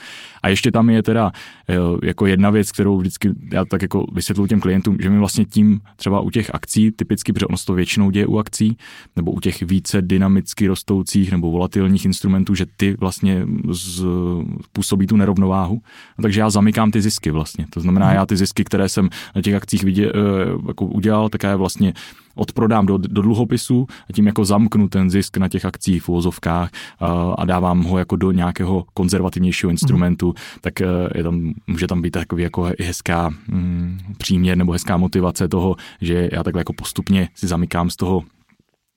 A 0.42 0.48
ještě 0.48 0.72
tam 0.72 0.90
je 0.90 1.02
teda 1.02 1.32
uh, 1.68 1.98
jako 2.02 2.26
jedna 2.26 2.50
věc, 2.50 2.72
kterou 2.72 2.98
vždycky 2.98 3.30
já 3.52 3.64
tak 3.64 3.82
jako 3.82 4.06
vysvětluji 4.12 4.48
těm 4.48 4.60
klientům, 4.60 4.96
že 5.00 5.10
mi 5.10 5.18
vlastně 5.18 5.44
tím 5.44 5.80
třeba 5.96 6.20
u 6.20 6.30
těch 6.30 6.54
akcí, 6.54 6.90
typicky, 6.90 7.32
protože 7.32 7.46
ono 7.46 7.56
se 7.56 7.66
to 7.66 7.74
většinou 7.74 8.10
děje 8.10 8.26
u 8.26 8.38
akcí, 8.38 8.76
nebo 9.16 9.32
u 9.32 9.40
těch 9.40 9.62
více 9.62 10.02
dynamicky 10.02 10.66
rostoucích 10.66 11.32
nebo 11.32 11.50
volatilních 11.50 12.04
instrumentů, 12.04 12.54
že 12.54 12.66
ty 12.76 12.96
vlastně 13.00 13.46
z, 13.70 14.04
působí 14.72 15.06
tu 15.06 15.16
nerovnováhu. 15.16 15.82
No, 16.18 16.22
takže 16.22 16.40
já 16.40 16.50
zamykám 16.50 16.90
ty 16.90 17.02
zisky 17.02 17.30
vlastně. 17.30 17.66
To 17.76 17.80
znamená, 17.80 18.12
já 18.12 18.26
ty 18.26 18.36
zisky, 18.36 18.64
které 18.64 18.88
jsem 18.88 19.08
na 19.34 19.42
těch 19.42 19.54
akcích 19.54 19.84
vidě, 19.84 20.08
eh, 20.08 20.12
jako 20.68 20.86
udělal, 20.86 21.28
tak 21.28 21.42
já 21.42 21.50
je 21.50 21.56
vlastně 21.56 21.92
odprodám 22.34 22.86
do, 22.86 22.98
do 22.98 23.22
dluhopisu 23.22 23.86
a 24.10 24.12
tím 24.12 24.26
jako 24.26 24.44
zamknu 24.44 24.88
ten 24.88 25.10
zisk 25.10 25.36
na 25.36 25.48
těch 25.48 25.64
akcích 25.64 26.02
v 26.02 26.08
uvozovkách 26.08 26.70
a, 27.00 27.06
a 27.38 27.44
dávám 27.44 27.82
ho 27.82 27.98
jako 27.98 28.16
do 28.16 28.32
nějakého 28.32 28.84
konzervativnějšího 28.94 29.70
instrumentu, 29.70 30.26
mm. 30.26 30.34
tak 30.60 30.80
eh, 30.80 30.86
je 31.14 31.22
tam, 31.22 31.52
může 31.66 31.86
tam 31.86 32.02
být 32.02 32.10
takový 32.10 32.42
jako 32.42 32.70
hezká 32.80 33.30
mm, 33.48 33.98
příměr 34.18 34.58
nebo 34.58 34.72
hezká 34.72 34.96
motivace 34.96 35.48
toho, 35.48 35.76
že 36.00 36.28
já 36.32 36.42
takhle 36.42 36.60
jako 36.60 36.72
postupně 36.72 37.28
si 37.34 37.46
zamykám 37.46 37.90
z 37.90 37.96
toho 37.96 38.22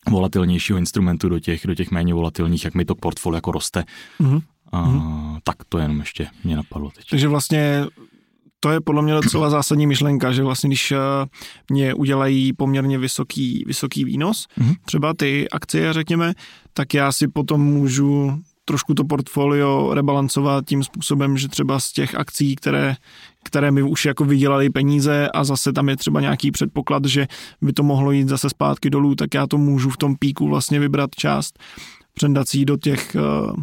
volatilnějšího 0.09 0.79
instrumentu 0.79 1.29
do 1.29 1.39
těch, 1.39 1.67
do 1.67 1.75
těch 1.75 1.91
méně 1.91 2.13
volatilních, 2.13 2.65
jak 2.65 2.75
mi 2.75 2.85
to 2.85 2.95
portfolio 2.95 3.37
jako 3.37 3.51
roste. 3.51 3.83
Mm-hmm. 4.19 4.41
A, 4.71 4.87
mm-hmm. 4.87 5.37
Tak 5.43 5.55
to 5.69 5.77
jenom 5.77 5.99
ještě 5.99 6.27
mě 6.43 6.55
napadlo 6.55 6.91
teď. 6.95 7.05
Takže 7.09 7.27
vlastně 7.27 7.85
to 8.59 8.71
je 8.71 8.81
podle 8.81 9.01
mě 9.01 9.13
docela 9.13 9.49
zásadní 9.49 9.87
myšlenka, 9.87 10.31
že 10.31 10.43
vlastně 10.43 10.69
když 10.69 10.91
eh, 10.91 10.97
mě 11.71 11.93
udělají 11.93 12.53
poměrně 12.53 12.97
vysoký, 12.97 13.63
vysoký 13.67 14.05
výnos, 14.05 14.47
mm-hmm. 14.59 14.75
třeba 14.85 15.13
ty 15.13 15.49
akcie, 15.49 15.93
řekněme, 15.93 16.33
tak 16.73 16.93
já 16.93 17.11
si 17.11 17.27
potom 17.27 17.61
můžu 17.61 18.39
trošku 18.65 18.93
to 18.93 19.03
portfolio 19.03 19.93
rebalancovat 19.93 20.65
tím 20.65 20.83
způsobem, 20.83 21.37
že 21.37 21.47
třeba 21.47 21.79
z 21.79 21.91
těch 21.91 22.15
akcí, 22.15 22.55
které, 22.55 22.95
které 23.43 23.71
mi 23.71 23.83
už 23.83 24.05
jako 24.05 24.25
vydělaly 24.25 24.69
peníze 24.69 25.29
a 25.33 25.43
zase 25.43 25.73
tam 25.73 25.89
je 25.89 25.97
třeba 25.97 26.21
nějaký 26.21 26.51
předpoklad, 26.51 27.05
že 27.05 27.27
by 27.61 27.73
to 27.73 27.83
mohlo 27.83 28.11
jít 28.11 28.27
zase 28.27 28.49
zpátky 28.49 28.89
dolů, 28.89 29.15
tak 29.15 29.33
já 29.33 29.47
to 29.47 29.57
můžu 29.57 29.89
v 29.89 29.97
tom 29.97 30.15
píku 30.15 30.47
vlastně 30.47 30.79
vybrat 30.79 31.15
část 31.15 31.59
předací 32.13 32.65
do 32.65 32.77
těch, 32.77 33.15
eh, 33.15 33.53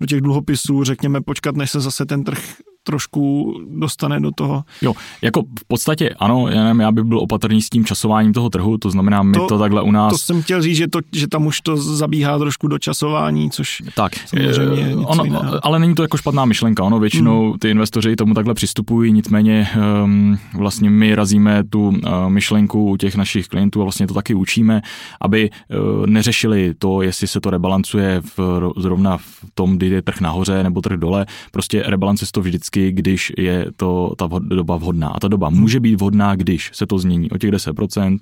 do 0.00 0.06
těch 0.06 0.20
dluhopisů, 0.20 0.84
řekněme, 0.84 1.20
počkat, 1.20 1.56
než 1.56 1.70
se 1.70 1.80
zase 1.80 2.06
ten 2.06 2.24
trh 2.24 2.54
trošku 2.88 3.54
dostane 3.68 4.20
do 4.20 4.30
toho. 4.30 4.64
Jo, 4.82 4.94
jako 5.22 5.42
v 5.42 5.64
podstatě 5.68 6.10
ano, 6.18 6.48
já, 6.48 6.64
nevím, 6.64 6.80
já 6.80 6.92
bych 6.92 7.04
byl 7.04 7.18
opatrný 7.18 7.62
s 7.62 7.68
tím 7.68 7.84
časováním 7.84 8.32
toho 8.32 8.50
trhu, 8.50 8.78
to 8.78 8.90
znamená, 8.90 9.22
my 9.22 9.32
to, 9.32 9.46
to 9.46 9.58
takhle 9.58 9.82
u 9.82 9.90
nás... 9.90 10.12
To 10.12 10.18
jsem 10.18 10.42
chtěl 10.42 10.62
říct, 10.62 10.76
že, 10.76 10.88
to, 10.88 11.00
že 11.12 11.28
tam 11.28 11.46
už 11.46 11.60
to 11.60 11.76
zabíhá 11.76 12.38
trošku 12.38 12.68
do 12.68 12.78
časování, 12.78 13.50
což 13.50 13.82
tak, 13.94 14.12
samozřejmě 14.16 14.82
je 14.82 14.96
ono, 14.96 15.24
Ale 15.62 15.78
není 15.78 15.94
to 15.94 16.02
jako 16.02 16.16
špatná 16.16 16.44
myšlenka, 16.44 16.84
ono 16.84 16.98
většinou 16.98 17.50
hmm. 17.50 17.58
ty 17.58 17.70
investoři 17.70 18.16
tomu 18.16 18.34
takhle 18.34 18.54
přistupují, 18.54 19.12
nicméně 19.12 19.68
um, 20.04 20.38
vlastně 20.54 20.90
my 20.90 21.14
razíme 21.14 21.64
tu 21.64 21.88
uh, 21.88 21.94
myšlenku 22.28 22.90
u 22.90 22.96
těch 22.96 23.16
našich 23.16 23.48
klientů 23.48 23.80
a 23.80 23.84
vlastně 23.84 24.06
to 24.06 24.14
taky 24.14 24.34
učíme, 24.34 24.82
aby 25.20 25.50
uh, 25.50 26.06
neřešili 26.06 26.74
to, 26.78 27.02
jestli 27.02 27.26
se 27.26 27.40
to 27.40 27.50
rebalancuje 27.50 28.22
v, 28.36 28.60
zrovna 28.76 29.16
v 29.16 29.44
tom, 29.54 29.76
kdy 29.76 29.86
je 29.86 30.02
trh 30.02 30.20
nahoře 30.20 30.62
nebo 30.62 30.80
trh 30.80 30.96
dole, 30.96 31.26
prostě 31.52 31.82
rebalancuje 31.86 32.26
se 32.26 32.32
to 32.32 32.40
vždycky 32.40 32.77
vždycky, 32.78 32.92
když 32.92 33.32
je 33.38 33.66
to 33.76 34.14
ta 34.16 34.28
doba 34.38 34.76
vhodná. 34.76 35.08
A 35.08 35.20
ta 35.20 35.28
doba 35.28 35.50
může 35.50 35.80
být 35.80 36.00
vhodná, 36.00 36.36
když 36.36 36.70
se 36.72 36.86
to 36.86 36.98
změní 36.98 37.30
o 37.30 37.38
těch 37.38 37.50
10%, 37.50 38.18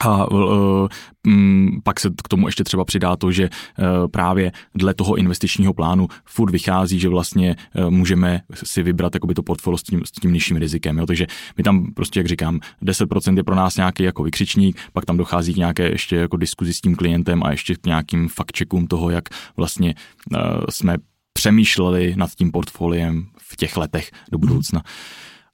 a 0.00 0.30
uh, 0.30 0.88
um, 1.26 1.80
pak 1.84 2.00
se 2.00 2.10
k 2.24 2.28
tomu 2.28 2.48
ještě 2.48 2.64
třeba 2.64 2.84
přidá 2.84 3.16
to, 3.16 3.32
že 3.32 3.48
uh, 3.48 4.08
právě 4.10 4.52
dle 4.74 4.94
toho 4.94 5.14
investičního 5.14 5.72
plánu 5.72 6.08
furt 6.24 6.50
vychází, 6.50 6.98
že 6.98 7.08
vlastně 7.08 7.56
uh, 7.78 7.90
můžeme 7.90 8.40
si 8.54 8.82
vybrat 8.82 9.14
jakoby 9.14 9.34
to 9.34 9.42
portfolio 9.42 9.78
s 9.78 9.82
tím, 9.82 10.02
s 10.04 10.10
tím 10.10 10.32
nižším 10.32 10.56
rizikem. 10.56 10.98
Jo? 10.98 11.06
Takže 11.06 11.26
my 11.56 11.62
tam 11.62 11.92
prostě, 11.94 12.20
jak 12.20 12.26
říkám, 12.26 12.58
10% 12.82 13.36
je 13.36 13.44
pro 13.44 13.54
nás 13.54 13.76
nějaký 13.76 14.02
jako 14.02 14.22
vykřičník, 14.22 14.76
pak 14.92 15.04
tam 15.04 15.16
dochází 15.16 15.54
k 15.54 15.56
nějaké 15.56 15.88
ještě 15.88 16.16
jako 16.16 16.36
diskuzi 16.36 16.74
s 16.74 16.80
tím 16.80 16.96
klientem 16.96 17.42
a 17.42 17.50
ještě 17.50 17.74
k 17.74 17.86
nějakým 17.86 18.28
faktčekům 18.28 18.86
toho, 18.86 19.10
jak 19.10 19.24
vlastně 19.56 19.94
jsme 20.68 20.98
přemýšleli 21.44 22.14
nad 22.16 22.30
tím 22.30 22.52
portfoliem 22.52 23.26
v 23.38 23.56
těch 23.56 23.76
letech 23.76 24.10
do 24.32 24.38
budoucna. 24.38 24.82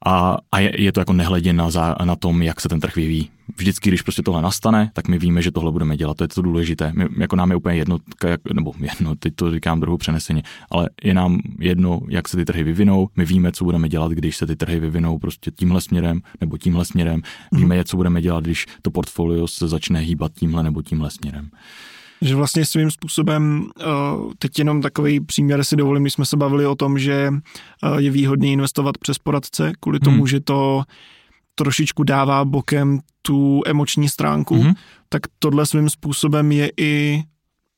A, 0.07 0.37
a 0.53 0.59
je, 0.61 0.83
je 0.83 0.93
to 0.93 1.01
jako 1.01 1.13
nehledě 1.13 1.53
na, 1.53 1.71
za, 1.71 1.97
na 2.05 2.17
tom, 2.17 2.43
jak 2.43 2.61
se 2.61 2.69
ten 2.69 2.81
trh 2.81 2.97
vyvíjí. 2.97 3.31
Vždycky, 3.57 3.91
když 3.91 4.03
prostě 4.03 4.23
tohle 4.23 4.43
nastane, 4.43 4.91
tak 4.95 5.09
my 5.09 5.19
víme, 5.19 5.43
že 5.43 5.51
tohle 5.51 5.73
budeme 5.73 5.97
dělat. 5.97 6.17
To 6.17 6.25
je 6.25 6.29
to 6.29 6.43
důležité. 6.43 6.93
My, 6.95 7.07
jako 7.19 7.37
nám 7.37 7.51
je 7.51 7.57
úplně 7.57 7.77
jedno, 7.77 7.99
jak, 8.25 8.41
nebo 8.53 8.73
jedno, 8.81 9.17
teď 9.17 9.35
to 9.35 9.51
říkám 9.51 9.81
druhou 9.81 9.97
přeneseně, 9.97 10.43
ale 10.71 10.91
je 11.05 11.15
nám 11.15 11.41
jedno, 11.59 12.01
jak 12.09 12.29
se 12.29 12.37
ty 12.37 12.45
trhy 12.45 12.63
vyvinou. 12.65 13.09
My 13.17 13.25
víme, 13.25 13.53
co 13.53 13.65
budeme 13.65 13.89
dělat, 13.89 14.13
když 14.13 14.37
se 14.37 14.47
ty 14.47 14.57
trhy 14.57 14.81
vyvinou 14.81 15.19
prostě 15.19 15.51
tímhle 15.51 15.81
směrem 15.81 16.21
nebo 16.41 16.59
tímhle 16.59 16.85
směrem. 16.85 17.23
Víme, 17.53 17.77
mm. 17.77 17.85
co 17.85 17.97
budeme 17.97 18.23
dělat, 18.23 18.45
když 18.45 18.67
to 18.83 18.91
portfolio 18.91 19.49
se 19.49 19.69
začne 19.69 20.01
hýbat 20.01 20.33
tímhle 20.33 20.63
nebo 20.63 20.83
tímhle 20.83 21.11
směrem. 21.11 21.51
Že 22.23 22.35
vlastně 22.37 22.65
svým 22.65 22.91
způsobem, 22.91 23.67
eh, 23.81 23.85
teď 24.39 24.59
jenom 24.59 24.83
takový 24.83 25.21
příměr 25.21 25.65
si 25.65 25.77
dovolím, 25.77 26.03
my 26.03 26.11
jsme 26.11 26.27
se 26.27 26.37
bavili 26.37 26.67
o 26.67 26.75
tom, 26.75 26.99
že 26.99 27.31
eh, 27.33 28.01
je 28.03 28.11
výhodný 28.11 28.53
investovat 28.53 28.99
přes 28.99 29.19
poradce, 29.19 29.73
kvůli 29.81 30.01
tomu, 30.01 30.17
hmm. 30.17 30.27
že 30.27 30.41
to 30.41 30.83
trošičku 31.55 32.03
dává 32.03 32.45
bokem 32.45 33.01
tu 33.23 33.63
emoční 33.67 34.09
stránku, 34.09 34.55
hmm. 34.55 34.75
tak 35.09 35.23
tohle 35.39 35.67
svým 35.67 35.91
způsobem 35.91 36.53
je 36.53 36.71
i 36.77 37.23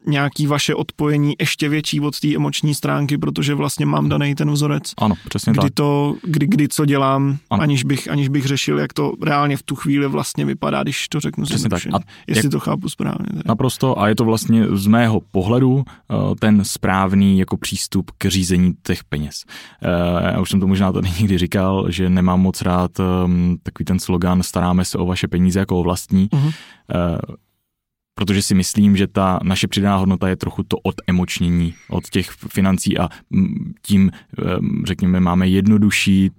nějaký 0.07 0.47
vaše 0.47 0.75
odpojení 0.75 1.35
ještě 1.41 1.69
větší 1.69 2.01
od 2.01 2.21
té 2.21 2.35
emoční 2.35 2.75
stránky, 2.75 3.19
protože 3.19 3.55
vlastně 3.55 3.87
mám 3.87 4.09
daný 4.09 4.35
ten 4.35 4.51
vzorec. 4.51 4.83
Ano, 4.99 5.15
přesně 5.29 5.53
kdy 5.53 5.61
tak. 5.61 5.75
To, 5.75 6.17
kdy, 6.23 6.47
kdy 6.47 6.69
co 6.69 6.85
dělám, 6.85 7.39
aniž 7.51 7.85
bych, 7.85 8.11
aniž 8.11 8.29
bych 8.29 8.45
řešil, 8.45 8.79
jak 8.79 8.93
to 8.93 9.13
reálně 9.23 9.57
v 9.57 9.63
tu 9.63 9.75
chvíli 9.75 10.09
vlastně 10.09 10.45
vypadá, 10.45 10.83
když 10.83 11.09
to 11.09 11.21
řeknu 11.21 11.45
přesně 11.45 11.71
tak. 11.71 11.83
A 11.93 11.99
jestli 12.27 12.47
jak, 12.47 12.53
to 12.53 12.61
chápu 12.61 12.89
správně. 12.89 13.27
Tedy. 13.31 13.43
Naprosto 13.47 14.01
a 14.01 14.09
je 14.09 14.15
to 14.15 14.25
vlastně 14.25 14.67
z 14.73 14.87
mého 14.87 15.21
pohledu 15.31 15.85
eh, 15.87 16.15
ten 16.39 16.65
správný 16.65 17.39
jako 17.39 17.57
přístup 17.57 18.11
k 18.19 18.27
řízení 18.27 18.73
těch 18.83 19.05
peněz. 19.05 19.45
Eh, 19.83 20.33
já 20.33 20.41
už 20.41 20.51
jsem 20.51 20.61
to 20.61 20.67
možná 20.67 20.93
tady 20.93 21.09
někdy 21.21 21.39
říkal, 21.39 21.91
že 21.91 22.11
nemám 22.11 22.41
moc 22.41 22.63
rád 22.63 22.91
ehm, 23.01 23.57
takový 23.63 23.85
ten 23.85 23.99
slogan 23.99 24.43
staráme 24.43 24.85
se 24.85 24.99
o 24.99 25.07
vaše 25.07 25.29
peníze 25.29 25.59
jako 25.59 25.81
o 25.81 25.83
vlastní. 25.83 26.29
Uh-huh 26.29 26.53
protože 28.15 28.43
si 28.43 28.55
myslím, 28.55 28.97
že 28.97 29.07
ta 29.07 29.41
naše 29.43 29.69
přidaná 29.69 29.97
hodnota 29.97 30.29
je 30.29 30.37
trochu 30.37 30.63
to 30.63 30.77
od 30.79 30.95
emočnění, 31.07 31.75
od 31.89 32.11
těch 32.11 32.31
financí 32.31 32.99
a 32.99 33.09
tím, 33.83 34.11
řekněme, 34.85 35.21
máme 35.21 35.49
jednodušší 35.49 36.31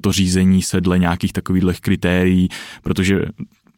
to 0.00 0.12
řízení 0.12 0.62
se 0.62 0.80
dle 0.80 0.98
nějakých 0.98 1.32
takových 1.32 1.80
kritérií, 1.80 2.48
protože 2.82 3.26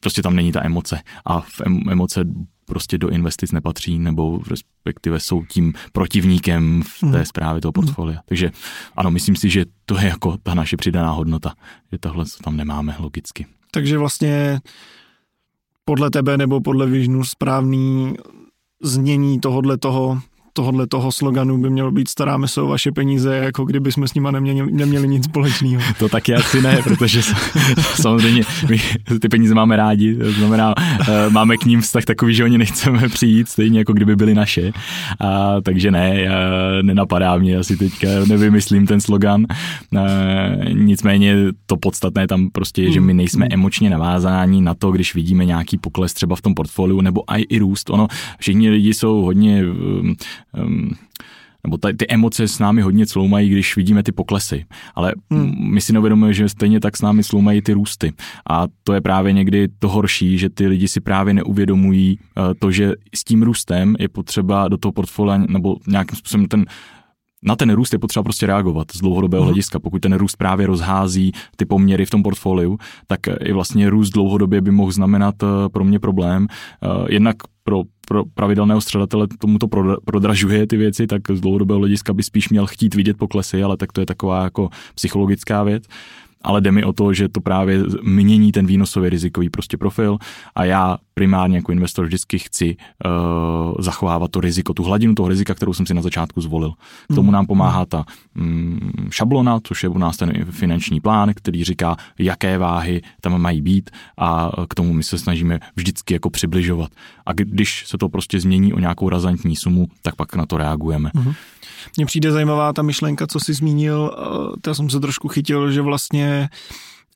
prostě 0.01 0.23
tam 0.23 0.37
není 0.37 0.53
ta 0.53 0.65
emoce 0.65 1.01
a 1.25 1.41
v 1.41 1.61
emoce 1.91 2.25
prostě 2.65 2.99
do 2.99 3.09
investic 3.09 3.53
nepatří, 3.53 3.99
nebo 3.99 4.41
respektive 4.51 5.21
jsou 5.21 5.45
tím 5.45 5.73
protivníkem 5.93 6.83
v 6.83 7.01
té 7.01 7.07
hmm. 7.07 7.25
zprávě 7.25 7.61
toho 7.61 7.73
portfolia. 7.73 8.21
Takže 8.27 8.51
ano, 8.97 9.11
myslím 9.11 9.37
si, 9.37 9.51
že 9.51 9.65
to 9.87 9.99
je 9.99 10.07
jako 10.07 10.37
ta 10.43 10.55
naše 10.55 10.77
přidaná 10.77 11.11
hodnota, 11.11 11.55
že 11.93 11.99
tohle 11.99 12.25
tam 12.45 12.57
nemáme 12.57 12.97
logicky. 12.99 13.47
Takže 13.71 13.99
vlastně 13.99 14.61
podle 15.89 16.11
tebe 16.11 16.37
nebo 16.37 16.61
podle 16.61 16.87
Vižnu 16.87 17.25
správný 17.25 18.15
znění 18.83 19.41
tohodle 19.41 19.79
toho 19.79 20.21
tohohle 20.59 20.87
toho 20.87 21.13
sloganu 21.13 21.59
by 21.59 21.71
mělo 21.71 21.91
být 21.91 22.09
staráme 22.09 22.49
se 22.49 22.63
o 22.63 22.67
vaše 22.67 22.93
peníze, 22.93 23.37
jako 23.37 23.65
kdyby 23.65 23.93
jsme 23.93 24.09
s 24.09 24.15
nima 24.15 24.31
neměli, 24.31 24.73
neměli 24.73 25.09
nic 25.09 25.25
společného. 25.25 25.83
To 25.99 26.09
taky 26.09 26.35
asi 26.35 26.63
ne, 26.63 26.79
protože 26.85 27.23
samozřejmě 27.95 28.43
my 28.69 28.79
ty 29.21 29.29
peníze 29.29 29.55
máme 29.55 29.77
rádi, 29.77 30.15
to 30.15 30.33
znamená, 30.33 30.75
eh, 30.79 31.31
máme 31.31 31.57
k 31.57 31.65
ním 31.65 31.81
vztah 31.81 32.05
takový, 32.05 32.35
že 32.35 32.45
oni 32.45 32.59
nechceme 32.59 33.09
přijít, 33.09 33.49
stejně 33.49 33.79
jako 33.79 33.93
kdyby 33.93 34.17
byly 34.17 34.35
naše. 34.35 34.73
A, 35.21 35.61
takže 35.61 35.91
ne, 35.91 36.21
já, 36.21 36.33
nenapadá 36.83 37.37
mě 37.37 37.57
asi 37.57 37.77
teďka, 37.77 38.09
nevymyslím 38.29 38.87
ten 38.87 39.01
slogan. 39.01 39.47
A, 39.99 40.05
nicméně 40.73 41.37
to 41.67 41.77
podstatné 41.77 42.27
tam 42.27 42.51
prostě 42.51 42.83
je, 42.83 42.93
že 42.93 43.01
my 43.01 43.15
nejsme 43.15 43.45
hmm. 43.45 43.53
emočně 43.53 43.91
navázáni 43.91 44.61
na 44.61 44.75
to, 44.75 44.91
když 44.91 45.15
vidíme 45.15 45.45
nějaký 45.45 45.79
pokles 45.79 46.15
třeba 46.15 46.37
v 46.37 46.43
tom 46.43 46.55
portfoliu, 46.55 47.01
nebo 47.01 47.23
i, 47.37 47.43
i 47.43 47.59
růst. 47.59 47.91
Ono, 47.91 48.07
všichni 48.39 48.71
lidi 48.71 48.95
jsou 48.95 49.23
hodně 49.23 49.65
um, 50.63 50.91
nebo 51.65 51.79
ty, 51.79 51.95
ty 51.95 52.07
emoce 52.09 52.49
s 52.49 52.59
námi 52.59 52.83
hodně 52.83 53.07
sloumají, 53.07 53.51
když 53.51 53.77
vidíme 53.77 54.03
ty 54.03 54.13
poklesy. 54.13 54.65
Ale 54.95 55.13
hmm. 55.31 55.73
my 55.73 55.81
si 55.81 55.93
neuvědomujeme, 55.93 56.35
že 56.35 56.49
stejně 56.49 56.81
tak 56.81 56.97
s 56.97 57.03
námi 57.03 57.23
sloumají 57.25 57.63
ty 57.63 57.73
růsty. 57.73 58.13
A 58.51 58.67
to 58.85 58.93
je 58.93 59.01
právě 59.01 59.33
někdy 59.33 59.69
to 59.79 59.89
horší, 59.89 60.39
že 60.39 60.49
ty 60.49 60.67
lidi 60.67 60.89
si 60.89 61.01
právě 61.01 61.35
neuvědomují 61.35 62.19
uh, 62.19 62.45
to, 62.59 62.71
že 62.71 62.93
s 63.15 63.25
tím 63.25 63.43
růstem 63.43 63.97
je 63.99 64.09
potřeba 64.09 64.69
do 64.69 64.77
toho 64.77 64.93
portfolia 64.93 65.39
nebo 65.49 65.77
nějakým 65.87 66.19
způsobem 66.19 66.49
ten 66.49 66.65
na 67.43 67.57
ten 67.57 67.71
růst 67.71 67.93
je 67.93 67.99
potřeba 67.99 68.23
prostě 68.23 68.47
reagovat 68.47 68.87
z 68.93 69.01
dlouhodobého 69.01 69.43
hmm. 69.43 69.49
hlediska. 69.49 69.79
Pokud 69.79 70.03
ten 70.03 70.15
růst 70.15 70.37
právě 70.37 70.67
rozhází 70.67 71.33
ty 71.57 71.65
poměry 71.65 72.07
v 72.07 72.11
tom 72.11 72.23
portfoliu, 72.23 72.79
tak 73.07 73.21
i 73.41 73.53
vlastně 73.53 73.91
růst 73.91 74.11
dlouhodobě 74.11 74.61
by 74.61 74.71
mohl 74.71 74.93
znamenat 74.93 75.35
eh, 75.43 75.69
pro 75.73 75.85
mě 75.85 75.99
problém. 75.99 76.47
Eh, 76.51 76.89
jednak 77.09 77.37
pro, 77.65 77.83
pro 78.09 78.25
pravidelného 78.35 78.81
středatele 78.81 79.27
tomu 79.39 79.59
to 79.59 79.69
prodražuje 80.05 80.67
ty 80.67 80.77
věci, 80.77 81.07
tak 81.07 81.23
z 81.31 81.41
dlouhodobého 81.41 81.79
hlediska 81.79 82.13
by 82.13 82.23
spíš 82.23 82.49
měl 82.49 82.67
chtít 82.67 82.95
vidět 82.95 83.17
poklesy, 83.17 83.63
ale 83.63 83.77
tak 83.77 83.93
to 83.93 84.01
je 84.01 84.07
taková 84.07 84.45
jako 84.45 84.69
psychologická 84.95 85.63
věc 85.63 85.85
ale 86.43 86.61
jde 86.61 86.73
mi 86.73 86.85
o 86.85 86.93
to, 86.93 87.13
že 87.13 87.29
to 87.29 87.41
právě 87.41 87.83
mění 88.03 88.53
ten 88.53 88.67
výnosový 88.67 89.09
rizikový 89.09 89.51
prostě 89.51 89.77
profil 89.77 90.19
a 90.55 90.65
já 90.65 90.99
primárně 91.19 91.57
jako 91.57 91.73
investor 91.73 92.07
vždycky 92.07 92.39
chci 92.39 92.77
uh, 92.77 93.75
zachovávat 93.79 94.31
to 94.31 94.41
riziko, 94.41 94.75
tu 94.75 94.83
hladinu 94.83 95.15
toho 95.15 95.29
rizika, 95.29 95.55
kterou 95.55 95.75
jsem 95.75 95.87
si 95.87 95.95
na 95.95 96.03
začátku 96.03 96.41
zvolil. 96.41 96.73
K 97.13 97.15
tomu 97.15 97.31
nám 97.31 97.47
pomáhá 97.47 97.87
ta 97.87 98.05
um, 98.37 98.91
šablona, 99.11 99.59
což 99.65 99.83
je 99.83 99.89
u 99.89 99.99
nás 99.99 100.17
ten 100.17 100.45
finanční 100.51 101.01
plán, 101.01 101.35
který 101.35 101.65
říká, 101.65 101.97
jaké 102.19 102.59
váhy 102.59 103.03
tam 103.21 103.43
mají 103.43 103.63
být 103.63 103.91
a 104.19 104.51
k 104.69 104.75
tomu 104.75 104.93
my 104.93 105.03
se 105.03 105.19
snažíme 105.19 105.61
vždycky 105.77 106.15
jako 106.15 106.31
přibližovat. 106.31 106.91
A 107.27 107.33
když 107.33 107.87
se 107.87 107.99
to 107.99 108.09
prostě 108.09 108.41
změní 108.41 108.73
o 108.73 108.79
nějakou 108.79 109.09
razantní 109.09 109.57
sumu, 109.57 109.89
tak 110.03 110.17
pak 110.17 110.37
na 110.37 110.47
to 110.47 110.57
reagujeme. 110.57 111.11
Mm-hmm. 111.15 111.35
Mně 111.97 112.07
přijde 112.07 112.33
zajímavá 112.33 112.73
ta 112.73 112.83
myšlenka, 112.83 113.27
co 113.27 113.41
jsi 113.41 113.55
zmínil, 113.55 114.17
já 114.67 114.75
jsem 114.75 114.91
se 114.91 115.01
trošku 115.01 115.29
chytil, 115.29 115.73
že 115.73 115.83
vlastně 115.83 116.49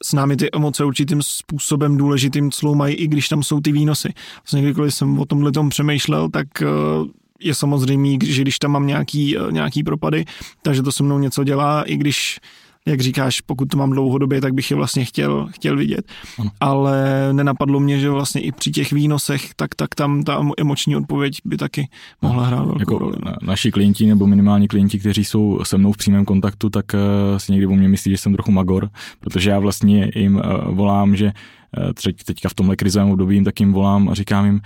s 0.05 0.13
námi 0.13 0.37
ty 0.37 0.49
emoce 0.53 0.85
určitým 0.85 1.23
způsobem 1.23 1.97
důležitým 1.97 2.51
cloumají, 2.51 2.95
i 2.95 3.07
když 3.07 3.29
tam 3.29 3.43
jsou 3.43 3.61
ty 3.61 3.73
výnosy. 3.73 4.09
Vlastně 4.37 4.63
kdykoliv 4.63 4.95
jsem 4.95 5.19
o 5.19 5.25
tomhle 5.25 5.53
tom 5.53 5.69
přemýšlel, 5.69 6.29
tak 6.29 6.63
eh, 6.63 6.67
je 7.41 7.55
samozřejmé, 7.55 8.09
že 8.25 8.43
když 8.43 8.59
tam 8.59 8.71
mám 8.71 8.87
nějaký, 8.87 9.39
eh, 9.39 9.53
nějaký 9.53 9.83
propady, 9.83 10.25
takže 10.63 10.83
to 10.83 10.93
se 10.93 11.03
mnou 11.03 11.19
něco 11.19 11.45
dělá, 11.45 11.83
i 11.83 11.97
když 11.97 12.41
jak 12.89 13.01
říkáš, 13.01 13.41
pokud 13.41 13.69
to 13.69 13.77
mám 13.77 13.91
dlouhodobě, 13.91 14.41
tak 14.41 14.55
bych 14.55 14.71
je 14.71 14.77
vlastně 14.77 15.05
chtěl, 15.05 15.49
chtěl 15.51 15.77
vidět. 15.77 16.05
Ano. 16.39 16.51
Ale 16.61 17.29
nenapadlo 17.33 17.81
mě, 17.81 17.99
že 17.99 18.11
vlastně 18.11 18.41
i 18.41 18.53
při 18.53 18.71
těch 18.71 18.93
výnosech, 18.93 19.55
tak, 19.57 19.75
tak 19.75 19.95
tam 19.95 20.23
ta 20.23 20.43
emoční 20.59 20.97
odpověď 20.97 21.35
by 21.45 21.57
taky 21.57 21.89
mohla 22.23 22.47
hrát 22.47 22.65
velkou 22.65 22.81
jako 22.81 22.99
roli. 22.99 23.17
Na, 23.25 23.37
naši 23.43 23.71
klienti 23.71 24.07
nebo 24.07 24.27
minimálně 24.27 24.69
klienti, 24.69 24.99
kteří 24.99 25.25
jsou 25.25 25.61
se 25.63 25.79
mnou 25.79 25.93
v 25.93 25.97
přímém 25.97 26.25
kontaktu, 26.25 26.71
tak 26.71 26.87
uh, 26.95 27.39
si 27.39 27.53
někdy 27.53 27.67
o 27.67 27.75
mě 27.75 27.89
myslí, 27.89 28.11
že 28.11 28.19
jsem 28.19 28.33
trochu 28.33 28.53
magor, 28.53 28.91
protože 29.21 29.51
já 29.51 29.59
vlastně 29.59 30.11
jim 30.15 30.37
uh, 30.37 30.43
volám, 30.75 31.17
že 31.17 31.33
uh, 31.79 32.13
teďka 32.27 32.49
v 32.49 32.55
tomhle 32.55 32.77
krizovém 32.77 33.11
období 33.11 33.35
jim 33.35 33.45
tak 33.45 33.61
jim 33.61 33.73
volám 33.73 34.09
a 34.09 34.15
říkám 34.15 34.45
jim, 34.45 34.61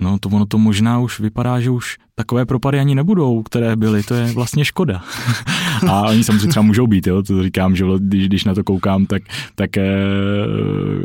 no 0.00 0.18
to 0.18 0.28
ono 0.28 0.46
to 0.46 0.58
možná 0.58 0.98
už 0.98 1.20
vypadá, 1.20 1.60
že 1.60 1.70
už 1.70 1.98
takové 2.18 2.46
propady 2.46 2.78
ani 2.78 2.94
nebudou, 2.94 3.42
které 3.42 3.76
byly, 3.76 4.02
to 4.02 4.14
je 4.14 4.32
vlastně 4.32 4.64
škoda. 4.64 5.02
a 5.88 6.02
oni 6.02 6.24
samozřejmě 6.24 6.48
třeba 6.48 6.62
můžou 6.62 6.86
být, 6.86 7.06
jo, 7.06 7.22
to 7.22 7.42
říkám, 7.42 7.76
že 7.76 7.84
když, 7.98 8.26
když 8.26 8.44
na 8.44 8.54
to 8.54 8.64
koukám, 8.64 9.06
tak, 9.06 9.22
tak 9.54 9.76
e, 9.76 9.88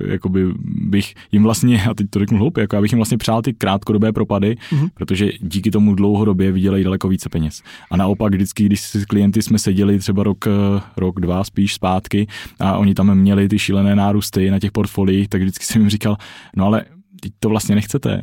jakoby 0.07 0.45
bych 0.65 1.13
jim 1.31 1.43
vlastně, 1.43 1.83
a 1.83 1.93
teď 1.93 2.07
to 2.10 2.19
řeknu 2.19 2.38
hloupě, 2.38 2.62
jako 2.62 2.75
já 2.75 2.81
bych 2.81 2.91
jim 2.91 2.98
vlastně 3.00 3.17
přál 3.17 3.41
ty 3.41 3.53
krátkodobé 3.53 4.12
propady, 4.12 4.55
mm-hmm. 4.55 4.89
protože 4.93 5.29
díky 5.39 5.72
tomu 5.72 5.95
dlouhodobě 5.95 6.51
vydělají 6.51 6.83
daleko 6.83 7.07
více 7.07 7.29
peněz. 7.29 7.62
A 7.91 7.98
naopak 7.98 8.33
vždycky, 8.33 8.65
když 8.65 8.81
si 8.81 9.00
s 9.01 9.05
klienty 9.05 9.41
jsme 9.41 9.60
seděli 9.60 10.00
třeba 10.00 10.24
rok, 10.24 10.48
eh, 10.48 10.81
rok, 10.98 11.19
dva 11.19 11.43
spíš 11.43 11.74
zpátky 11.74 12.27
a 12.60 12.77
oni 12.77 12.93
tam 12.93 13.15
měli 13.15 13.50
ty 13.50 13.60
šílené 13.60 13.95
nárůsty 13.95 14.51
na 14.51 14.60
těch 14.60 14.72
portfoliích, 14.72 15.29
tak 15.29 15.41
vždycky 15.43 15.65
jsem 15.65 15.81
jim 15.81 15.89
říkal, 15.89 16.17
no 16.55 16.65
ale 16.65 16.85
teď 17.21 17.31
to 17.39 17.50
vlastně 17.50 17.75
nechcete. 17.75 18.21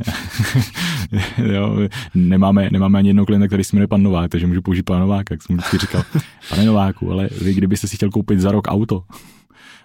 jo, 1.53 1.77
nemáme, 2.15 2.69
nemáme 2.73 2.99
ani 2.99 3.09
jednoho 3.09 3.27
klienta, 3.27 3.47
který 3.47 3.65
se 3.65 3.77
jmenuje 3.77 3.89
pan 3.89 4.03
Novák, 4.03 4.31
takže 4.31 4.47
můžu 4.47 4.63
použít 4.63 4.83
pan 4.83 5.01
Novák, 5.01 5.27
jak 5.31 5.43
jsem 5.43 5.57
vždycky 5.57 5.79
říkal, 5.79 6.03
pane 6.49 6.65
Nováku, 6.65 7.13
ale 7.13 7.29
vy 7.41 7.55
kdybyste 7.55 7.89
si 7.89 7.97
chtěl 7.97 8.11
koupit 8.11 8.41
za 8.41 8.53
rok 8.53 8.65
auto, 8.69 9.03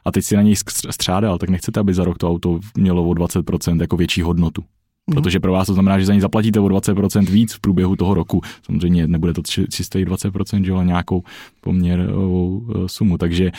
a 0.06 0.12
teď 0.12 0.26
si 0.26 0.36
na 0.36 0.42
něj 0.42 0.56
střádal, 0.92 1.38
tak 1.38 1.50
nechcete, 1.50 1.80
aby 1.80 1.94
za 1.94 2.04
rok 2.04 2.18
to 2.18 2.30
auto 2.30 2.60
mělo 2.78 3.04
o 3.04 3.12
20% 3.12 3.82
jako 3.82 3.98
větší 3.98 4.22
hodnotu. 4.22 4.64
Mhm. 5.08 5.16
Protože 5.16 5.40
pro 5.40 5.52
vás 5.52 5.68
to 5.68 5.74
znamená, 5.74 6.00
že 6.00 6.06
za 6.06 6.14
ní 6.14 6.22
zaplatíte 6.22 6.60
o 6.60 6.68
20% 6.68 7.26
víc 7.26 7.54
v 7.54 7.60
průběhu 7.60 7.96
toho 7.96 8.14
roku. 8.14 8.42
Samozřejmě 8.64 9.08
nebude 9.08 9.34
to 9.34 9.42
čistý 9.70 10.06
20%, 10.06 10.64
že 10.64 10.72
ale 10.72 10.86
nějakou 10.86 11.24
poměrovou 11.62 12.66
e, 12.86 12.90
sumu. 12.90 13.18
Takže 13.18 13.46
e, 13.46 13.52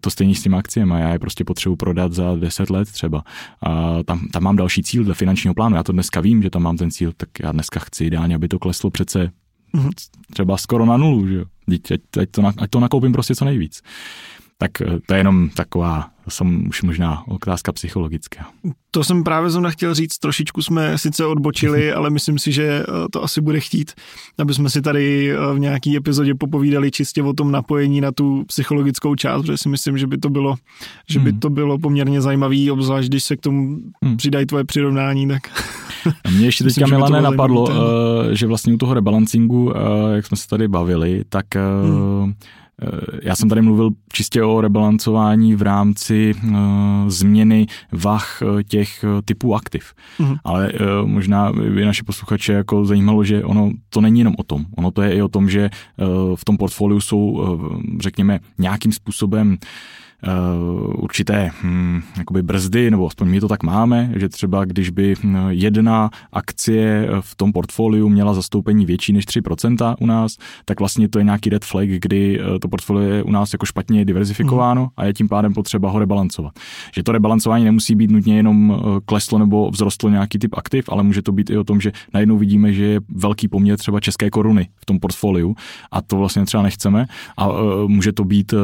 to 0.00 0.10
stejně 0.10 0.34
s 0.34 0.42
těmi 0.42 0.56
akciemi. 0.56 0.94
Já 0.98 1.12
je 1.12 1.18
prostě 1.18 1.44
potřebuji 1.44 1.76
prodat 1.76 2.12
za 2.12 2.36
10 2.36 2.70
let 2.70 2.92
třeba. 2.92 3.24
A 3.62 4.02
tam, 4.02 4.28
tam 4.32 4.42
mám 4.42 4.56
další 4.56 4.82
cíl 4.82 5.04
dle 5.04 5.14
finančního 5.14 5.54
plánu. 5.54 5.76
Já 5.76 5.82
to 5.82 5.92
dneska 5.92 6.20
vím, 6.20 6.42
že 6.42 6.50
tam 6.50 6.62
mám 6.62 6.76
ten 6.76 6.90
cíl, 6.90 7.12
tak 7.16 7.28
já 7.42 7.52
dneska 7.52 7.80
chci 7.80 8.04
ideálně, 8.04 8.34
aby 8.34 8.48
to 8.48 8.58
kleslo 8.58 8.90
přece 8.90 9.30
mhm. 9.72 9.90
třeba 10.32 10.56
skoro 10.56 10.86
na 10.86 10.96
nulu, 10.96 11.28
že 11.28 11.34
jo. 11.34 11.44
Ať, 11.74 11.92
ať, 12.20 12.30
to, 12.30 12.42
ať 12.58 12.70
to 12.70 12.80
nakoupím 12.80 13.12
prostě 13.12 13.34
co 13.34 13.44
nejvíc. 13.44 13.82
Tak 14.58 14.80
e, 14.80 15.00
to 15.06 15.14
je 15.14 15.20
jenom 15.20 15.48
taková 15.48 16.13
to 16.24 16.30
jsem 16.30 16.68
už 16.68 16.82
možná 16.82 17.22
otázka 17.28 17.72
psychologická. 17.72 18.46
To 18.90 19.04
jsem 19.04 19.24
právě 19.24 19.50
zrovna 19.50 19.70
chtěl 19.70 19.94
říct, 19.94 20.18
trošičku 20.18 20.62
jsme 20.62 20.98
sice 20.98 21.26
odbočili, 21.26 21.92
ale 21.92 22.10
myslím 22.10 22.38
si, 22.38 22.52
že 22.52 22.64
eh, 22.64 22.84
to 23.12 23.24
asi 23.24 23.40
bude 23.40 23.60
chtít, 23.60 23.92
aby 24.38 24.54
jsme 24.54 24.70
si 24.70 24.82
tady 24.82 25.30
eh, 25.30 25.54
v 25.54 25.58
nějaký 25.58 25.96
epizodě 25.96 26.34
popovídali 26.34 26.90
čistě 26.90 27.22
o 27.22 27.32
tom 27.32 27.52
napojení 27.52 28.00
na 28.00 28.12
tu 28.12 28.44
psychologickou 28.46 29.14
část, 29.14 29.42
protože 29.42 29.58
si 29.58 29.68
myslím, 29.68 29.98
že 29.98 30.06
by 30.06 30.18
to 30.18 30.30
bylo, 30.30 30.54
že 31.08 31.18
by 31.18 31.30
hmm. 31.30 31.40
to 31.40 31.50
bylo 31.50 31.78
poměrně 31.78 32.20
zajímavý, 32.20 32.70
obzvlášť 32.70 33.08
když 33.08 33.24
se 33.24 33.36
k 33.36 33.40
tomu 33.40 33.78
hmm. 34.02 34.16
přidají 34.16 34.46
tvoje 34.46 34.64
přirovnání, 34.64 35.28
tak... 35.28 35.42
A 36.24 36.30
mě 36.30 36.46
ještě 36.46 36.64
teďka 36.64 36.86
Milané 36.86 37.22
napadlo, 37.22 37.62
uh, 37.62 37.74
že 38.32 38.46
vlastně 38.46 38.74
u 38.74 38.76
toho 38.76 38.94
rebalancingu, 38.94 39.72
jak 40.14 40.26
jsme 40.26 40.36
se 40.36 40.48
tady 40.48 40.68
bavili, 40.68 41.24
tak 41.28 41.46
hmm 41.54 42.24
Eh, 42.30 42.63
já 43.22 43.36
jsem 43.36 43.48
tady 43.48 43.62
mluvil 43.62 43.90
čistě 44.12 44.42
o 44.42 44.60
rebalancování 44.60 45.54
v 45.54 45.62
rámci 45.62 46.34
uh, 46.34 46.52
změny 47.06 47.66
vah 47.92 48.42
eh, 48.42 48.64
těch 48.64 49.04
typů 49.24 49.54
aktiv. 49.54 49.92
Mm-hmm. 50.18 50.38
Ale 50.44 50.72
uh, 50.72 51.08
možná 51.08 51.52
by 51.52 51.84
naše 51.84 52.02
posluchače 52.02 52.52
jako 52.52 52.84
zajímalo, 52.84 53.24
že 53.24 53.44
ono 53.44 53.70
to 53.88 54.00
není 54.00 54.18
jenom 54.18 54.34
o 54.38 54.42
tom. 54.42 54.66
Ono 54.76 54.90
to 54.90 55.02
je 55.02 55.14
i 55.14 55.22
o 55.22 55.28
tom, 55.28 55.50
že 55.50 55.70
uh, 55.70 56.36
v 56.36 56.44
tom 56.44 56.56
portfoliu 56.56 57.00
jsou, 57.00 57.18
uh, 57.18 57.76
řekněme, 58.00 58.40
nějakým 58.58 58.92
způsobem 58.92 59.48
uh, 59.48 59.56
Eh, 60.13 60.13
určité 60.94 61.50
hm, 61.62 62.00
jakoby 62.18 62.42
brzdy, 62.42 62.90
nebo 62.90 63.06
aspoň 63.06 63.28
my 63.28 63.40
to 63.40 63.48
tak 63.48 63.62
máme, 63.62 64.12
že 64.16 64.28
třeba 64.28 64.64
když 64.64 64.90
by 64.90 65.14
hm, 65.22 65.36
jedna 65.48 66.10
akcie 66.32 67.08
v 67.20 67.36
tom 67.36 67.52
portfoliu 67.52 68.08
měla 68.08 68.34
zastoupení 68.34 68.86
větší 68.86 69.12
než 69.12 69.26
3% 69.26 69.94
u 70.00 70.06
nás, 70.06 70.36
tak 70.64 70.78
vlastně 70.78 71.08
to 71.08 71.18
je 71.18 71.24
nějaký 71.24 71.50
red 71.50 71.64
flag, 71.64 71.88
kdy 71.88 72.40
eh, 72.40 72.58
to 72.58 72.68
portfolio 72.68 73.08
je 73.08 73.22
u 73.22 73.30
nás 73.30 73.52
jako 73.52 73.66
špatně 73.66 74.04
diverzifikováno 74.04 74.82
mm. 74.82 74.88
a 74.96 75.04
je 75.04 75.12
tím 75.12 75.28
pádem 75.28 75.54
potřeba 75.54 75.90
ho 75.90 75.98
rebalancovat. 75.98 76.52
Že 76.94 77.02
to 77.02 77.12
rebalancování 77.12 77.64
nemusí 77.64 77.94
být 77.94 78.10
nutně 78.10 78.36
jenom 78.36 78.72
eh, 78.76 79.00
kleslo 79.04 79.38
nebo 79.38 79.70
vzrostlo 79.70 80.10
nějaký 80.10 80.38
typ 80.38 80.54
aktiv, 80.56 80.84
ale 80.88 81.02
může 81.02 81.22
to 81.22 81.32
být 81.32 81.50
i 81.50 81.58
o 81.58 81.64
tom, 81.64 81.80
že 81.80 81.92
najednou 82.14 82.38
vidíme, 82.38 82.72
že 82.72 82.84
je 82.84 83.00
velký 83.08 83.48
poměr 83.48 83.78
třeba 83.78 84.00
české 84.00 84.30
koruny 84.30 84.68
v 84.76 84.86
tom 84.86 85.00
portfoliu 85.00 85.56
a 85.92 86.02
to 86.02 86.16
vlastně 86.16 86.44
třeba 86.44 86.62
nechceme 86.62 87.06
a 87.36 87.48
může 87.86 88.12
to 88.12 88.24
být 88.24 88.54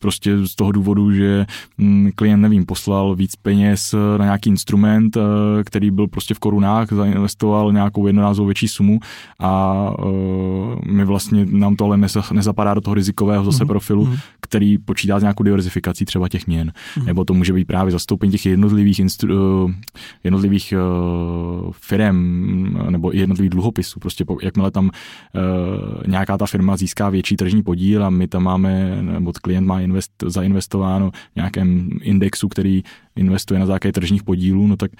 prostě 0.00 0.46
z 0.46 0.54
toho 0.54 0.72
důvodu, 0.72 0.99
důvodu, 1.00 1.12
že 1.16 1.46
mm, 1.78 2.10
klient, 2.14 2.40
nevím, 2.40 2.66
poslal 2.66 3.14
víc 3.14 3.36
peněz 3.36 3.94
eh, 3.94 4.18
na 4.18 4.24
nějaký 4.24 4.50
instrument, 4.50 5.16
eh, 5.16 5.20
který 5.64 5.90
byl 5.90 6.08
prostě 6.08 6.34
v 6.34 6.38
korunách, 6.38 6.92
zainvestoval 6.92 7.72
nějakou 7.72 8.06
jednorázovou 8.06 8.46
větší 8.46 8.68
sumu 8.68 9.00
a 9.38 9.92
eh, 9.98 10.04
my 10.92 11.04
vlastně 11.04 11.46
nám 11.50 11.76
to 11.76 11.84
ale 11.84 11.96
nezapadá 12.32 12.74
do 12.74 12.80
toho 12.80 12.94
rizikového 12.94 13.44
zase 13.44 13.64
mm-hmm. 13.64 13.66
profilu, 13.66 14.04
mm-hmm. 14.04 14.18
který 14.40 14.78
počítá 14.78 15.18
s 15.18 15.22
nějakou 15.22 15.42
diverzifikací 15.42 16.04
třeba 16.04 16.28
těch 16.28 16.46
měn. 16.46 16.72
Mm-hmm. 16.72 17.04
Nebo 17.04 17.24
to 17.24 17.34
může 17.34 17.52
být 17.52 17.64
právě 17.64 17.92
zastoupení 17.92 18.32
těch 18.32 18.46
jednotlivých, 18.46 18.98
instru, 18.98 19.70
jednotlivých 20.24 20.74
firm 21.72 22.78
nebo 22.90 23.12
jednotlivých 23.12 23.50
dluhopisů. 23.50 24.00
Prostě 24.00 24.24
jakmile 24.42 24.70
tam 24.70 24.90
nějaká 26.06 26.38
ta 26.38 26.46
firma 26.46 26.76
získá 26.76 27.10
větší 27.10 27.36
tržní 27.36 27.62
podíl 27.62 28.04
a 28.04 28.10
my 28.10 28.28
tam 28.28 28.42
máme, 28.42 29.02
nebo 29.02 29.32
klient 29.42 29.66
má 29.66 29.80
invest, 29.80 30.12
zainvestovat 30.26 30.89
investováno 30.90 31.10
v 31.10 31.36
nějakém 31.36 31.90
indexu, 32.02 32.48
který 32.48 32.82
investuje 33.16 33.60
na 33.60 33.66
základě 33.66 33.92
tržních 33.92 34.22
podílů, 34.22 34.66
no 34.66 34.76
tak 34.76 34.90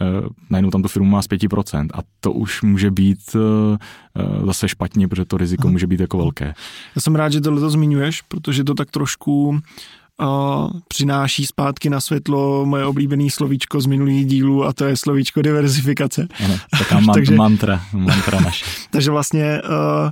uh, 0.00 0.28
najednou 0.50 0.70
tam 0.70 0.82
to 0.82 0.88
firmu 0.88 1.08
má 1.10 1.22
z 1.22 1.28
5%. 1.28 1.88
A 1.94 1.98
to 2.20 2.32
už 2.32 2.62
může 2.62 2.90
být 2.90 3.18
uh, 3.34 4.46
zase 4.46 4.68
špatně, 4.68 5.08
protože 5.08 5.24
to 5.24 5.36
riziko 5.36 5.68
Aha. 5.68 5.72
může 5.72 5.86
být 5.86 6.00
jako 6.00 6.18
velké. 6.18 6.54
Já 6.96 7.00
jsem 7.00 7.14
rád, 7.14 7.32
že 7.32 7.40
tohle 7.40 7.60
to 7.60 7.70
zmiňuješ, 7.70 8.22
protože 8.22 8.64
to 8.64 8.74
tak 8.74 8.90
trošku 8.90 9.48
uh, 9.48 10.70
přináší 10.88 11.46
zpátky 11.46 11.90
na 11.90 12.00
světlo 12.00 12.66
moje 12.66 12.84
oblíbené 12.84 13.30
slovíčko 13.30 13.80
z 13.80 13.86
minulých 13.86 14.26
dílů 14.26 14.64
a 14.64 14.72
to 14.72 14.84
je 14.84 14.96
slovíčko 14.96 15.42
diverzifikace. 15.42 16.28
Ano, 16.44 16.58
taká 16.78 17.00
man- 17.00 17.14
takže, 17.14 17.34
mantra, 17.34 17.82
mantra 17.92 18.40
naše. 18.40 18.64
takže 18.90 19.10
vlastně, 19.10 19.62
uh, 19.64 20.10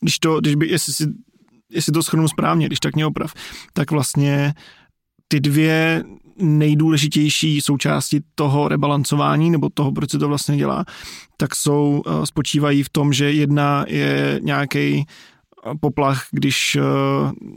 když 0.00 0.18
to, 0.18 0.40
když 0.40 0.54
by, 0.54 0.68
jestli 0.68 0.92
si 0.92 1.04
jestli 1.70 1.92
to 1.92 2.02
schrnu 2.02 2.28
správně, 2.28 2.66
když 2.66 2.80
tak 2.80 2.94
mě 2.94 3.06
oprav, 3.06 3.32
tak 3.72 3.90
vlastně 3.90 4.54
ty 5.28 5.40
dvě 5.40 6.04
nejdůležitější 6.38 7.60
součásti 7.60 8.20
toho 8.34 8.68
rebalancování, 8.68 9.50
nebo 9.50 9.68
toho, 9.74 9.92
proč 9.92 10.10
se 10.10 10.18
to 10.18 10.28
vlastně 10.28 10.56
dělá, 10.56 10.84
tak 11.36 11.54
jsou, 11.54 12.02
eh, 12.06 12.26
spočívají 12.26 12.82
v 12.82 12.88
tom, 12.88 13.12
že 13.12 13.32
jedna 13.32 13.84
je 13.88 14.40
nějaký 14.42 15.04
eh, 15.04 15.70
poplach, 15.80 16.26
když 16.32 16.76
eh, 16.76 16.82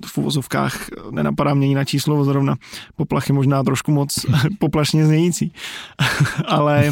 v 0.06 0.18
uvozovkách 0.18 0.90
nenapadá 1.12 1.54
mě 1.54 1.68
jiná 1.68 1.86
číslo 1.86 2.24
zrovna. 2.24 2.56
Poplach 2.96 3.30
je 3.30 3.36
možná 3.36 3.64
trošku 3.64 3.92
moc 3.92 4.14
poplašně 4.60 5.06
znějící, 5.06 5.54
ale 6.48 6.92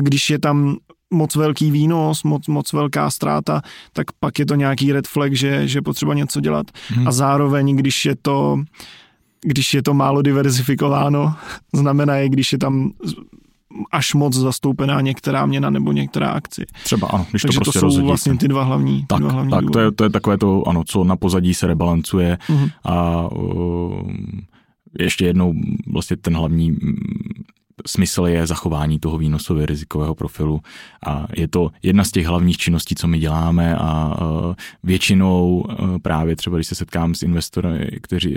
když 0.00 0.30
je 0.30 0.38
tam 0.38 0.76
moc 1.10 1.36
velký 1.36 1.70
výnos, 1.70 2.22
moc, 2.22 2.48
moc 2.48 2.72
velká 2.72 3.10
ztráta, 3.10 3.62
tak 3.92 4.06
pak 4.20 4.38
je 4.38 4.46
to 4.46 4.54
nějaký 4.54 4.92
red 4.92 5.08
flag, 5.08 5.34
že, 5.34 5.68
že 5.68 5.82
potřeba 5.82 6.14
něco 6.14 6.40
dělat. 6.40 6.66
Hmm. 6.88 7.08
A 7.08 7.12
zároveň, 7.12 7.76
když 7.76 8.04
je 8.04 8.16
to 8.22 8.58
když 9.44 9.74
je 9.74 9.82
to 9.82 9.94
málo 9.94 10.22
diverzifikováno, 10.22 11.34
znamená 11.72 12.16
je, 12.16 12.28
když 12.28 12.52
je 12.52 12.58
tam 12.58 12.90
až 13.92 14.14
moc 14.14 14.34
zastoupená 14.34 15.00
některá 15.00 15.46
měna 15.46 15.70
nebo 15.70 15.92
některá 15.92 16.30
akci. 16.30 16.66
Třeba 16.84 17.08
ano, 17.08 17.26
když 17.30 17.42
Takže 17.42 17.58
to 17.58 17.64
prostě 17.64 17.78
to 17.78 17.80
jsou 17.80 17.86
rozhodíte. 17.86 18.06
vlastně 18.06 18.36
ty 18.36 18.48
dva 18.48 18.64
hlavní. 18.64 19.06
Tak, 19.06 19.20
dva 19.20 19.32
hlavní 19.32 19.50
tak 19.50 19.70
to, 19.72 19.80
je, 19.80 19.92
to 19.92 20.04
je 20.04 20.10
takové 20.10 20.38
to, 20.38 20.68
ano, 20.68 20.84
co 20.84 21.04
na 21.04 21.16
pozadí 21.16 21.54
se 21.54 21.66
rebalancuje 21.66 22.38
uh-huh. 22.48 22.70
a 22.84 23.28
uh, 23.28 24.10
ještě 24.98 25.26
jednou 25.26 25.54
vlastně 25.86 26.16
ten 26.16 26.36
hlavní 26.36 26.76
smysl 27.86 28.26
je 28.26 28.46
zachování 28.46 28.98
toho 28.98 29.18
výnosově 29.18 29.66
rizikového 29.66 30.14
profilu 30.14 30.60
a 31.06 31.26
je 31.36 31.48
to 31.48 31.70
jedna 31.82 32.04
z 32.04 32.10
těch 32.10 32.26
hlavních 32.26 32.56
činností, 32.56 32.94
co 32.94 33.08
my 33.08 33.18
děláme 33.18 33.76
a 33.76 34.16
většinou 34.82 35.64
právě 36.02 36.36
třeba, 36.36 36.56
když 36.56 36.66
se 36.66 36.74
setkám 36.74 37.14
s 37.14 37.22
investory, 37.22 37.98
kteří, 38.02 38.36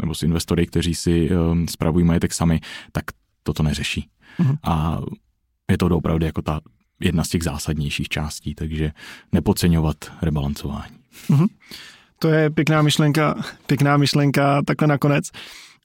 nebo 0.00 0.10
nebo 0.10 0.14
s 0.14 0.22
investory, 0.22 0.66
kteří 0.66 0.94
si 0.94 1.30
spravují 1.70 2.04
majetek 2.04 2.32
sami, 2.32 2.60
tak 2.92 3.04
toto 3.42 3.62
neřeší. 3.62 4.08
Uh-huh. 4.40 4.56
A 4.62 4.98
je 5.70 5.78
to 5.78 5.86
opravdu 5.86 6.26
jako 6.26 6.42
ta 6.42 6.60
jedna 7.00 7.24
z 7.24 7.28
těch 7.28 7.42
zásadnějších 7.42 8.08
částí, 8.08 8.54
takže 8.54 8.92
nepodceňovat 9.32 9.96
rebalancování. 10.22 10.96
Uh-huh. 11.28 11.46
To 12.18 12.28
je 12.28 12.50
pěkná 12.50 12.82
myšlenka, 12.82 13.34
pěkná 13.66 13.96
myšlenka 13.96 14.62
takhle 14.62 14.88
nakonec. 14.88 15.30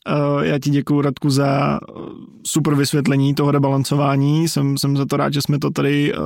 Eh, 0.07 0.47
já 0.47 0.59
ti 0.59 0.69
děkuji, 0.69 1.01
Radku, 1.01 1.29
za 1.29 1.79
eh, 1.79 2.01
super 2.47 2.75
vysvětlení 2.75 3.35
toho 3.35 3.51
rebalancování. 3.51 4.47
Jsem, 4.47 4.77
jsem 4.77 4.97
za 4.97 5.05
to 5.05 5.17
rád, 5.17 5.33
že 5.33 5.41
jsme 5.41 5.59
to 5.59 5.71
tady 5.71 6.13
eh, 6.13 6.17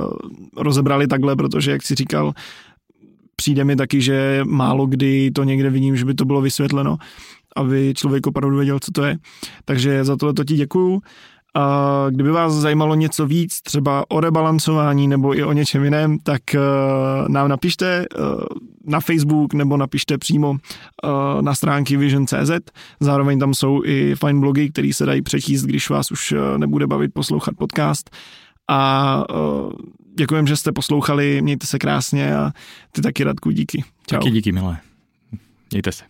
rozebrali 0.56 1.06
takhle, 1.06 1.36
protože, 1.36 1.70
jak 1.70 1.82
jsi 1.82 1.94
říkal, 1.94 2.32
přijde 3.36 3.64
mi 3.64 3.76
taky, 3.76 4.00
že 4.00 4.40
málo 4.44 4.86
kdy 4.86 5.30
to 5.30 5.44
někde 5.44 5.70
vidím, 5.70 5.96
že 5.96 6.04
by 6.04 6.14
to 6.14 6.24
bylo 6.24 6.40
vysvětleno, 6.40 6.96
aby 7.56 7.92
člověk 7.96 8.26
opravdu 8.26 8.56
věděl, 8.56 8.78
co 8.80 8.92
to 8.92 9.04
je. 9.04 9.18
Takže 9.64 10.04
za 10.04 10.16
tohle 10.16 10.34
to 10.34 10.44
ti 10.44 10.54
děkuju. 10.54 11.02
A 11.54 12.06
kdyby 12.10 12.30
vás 12.30 12.52
zajímalo 12.52 12.94
něco 12.94 13.26
víc, 13.26 13.62
třeba 13.62 14.04
o 14.08 14.20
rebalancování 14.20 15.08
nebo 15.08 15.36
i 15.36 15.44
o 15.44 15.52
něčem 15.52 15.84
jiném, 15.84 16.18
tak 16.18 16.42
uh, 16.54 17.28
nám 17.28 17.48
napište 17.48 18.06
uh, 18.18 18.24
na 18.86 19.00
Facebook 19.00 19.54
nebo 19.54 19.76
napište 19.76 20.18
přímo 20.18 20.50
uh, 20.50 21.42
na 21.42 21.54
stránky 21.54 21.96
Vision.cz. 21.96 22.50
Zároveň 23.00 23.38
tam 23.38 23.54
jsou 23.54 23.82
i 23.84 24.14
fajn 24.14 24.40
blogy, 24.40 24.70
které 24.70 24.92
se 24.92 25.06
dají 25.06 25.22
přečíst, 25.22 25.62
když 25.62 25.90
vás 25.90 26.10
už 26.10 26.34
nebude 26.56 26.86
bavit 26.86 27.14
poslouchat 27.14 27.54
podcast. 27.58 28.10
A 28.70 29.24
děkujem, 30.16 30.46
že 30.46 30.56
jste 30.56 30.72
poslouchali, 30.72 31.42
mějte 31.42 31.66
se 31.66 31.78
krásně 31.78 32.36
a 32.36 32.52
ty 32.92 33.02
taky 33.02 33.24
Radku, 33.24 33.50
díky. 33.50 33.84
Čau. 34.06 34.18
Taky 34.18 34.30
díky, 34.30 34.52
milé. 34.52 34.78
Mějte 35.70 35.92
se. 35.92 36.09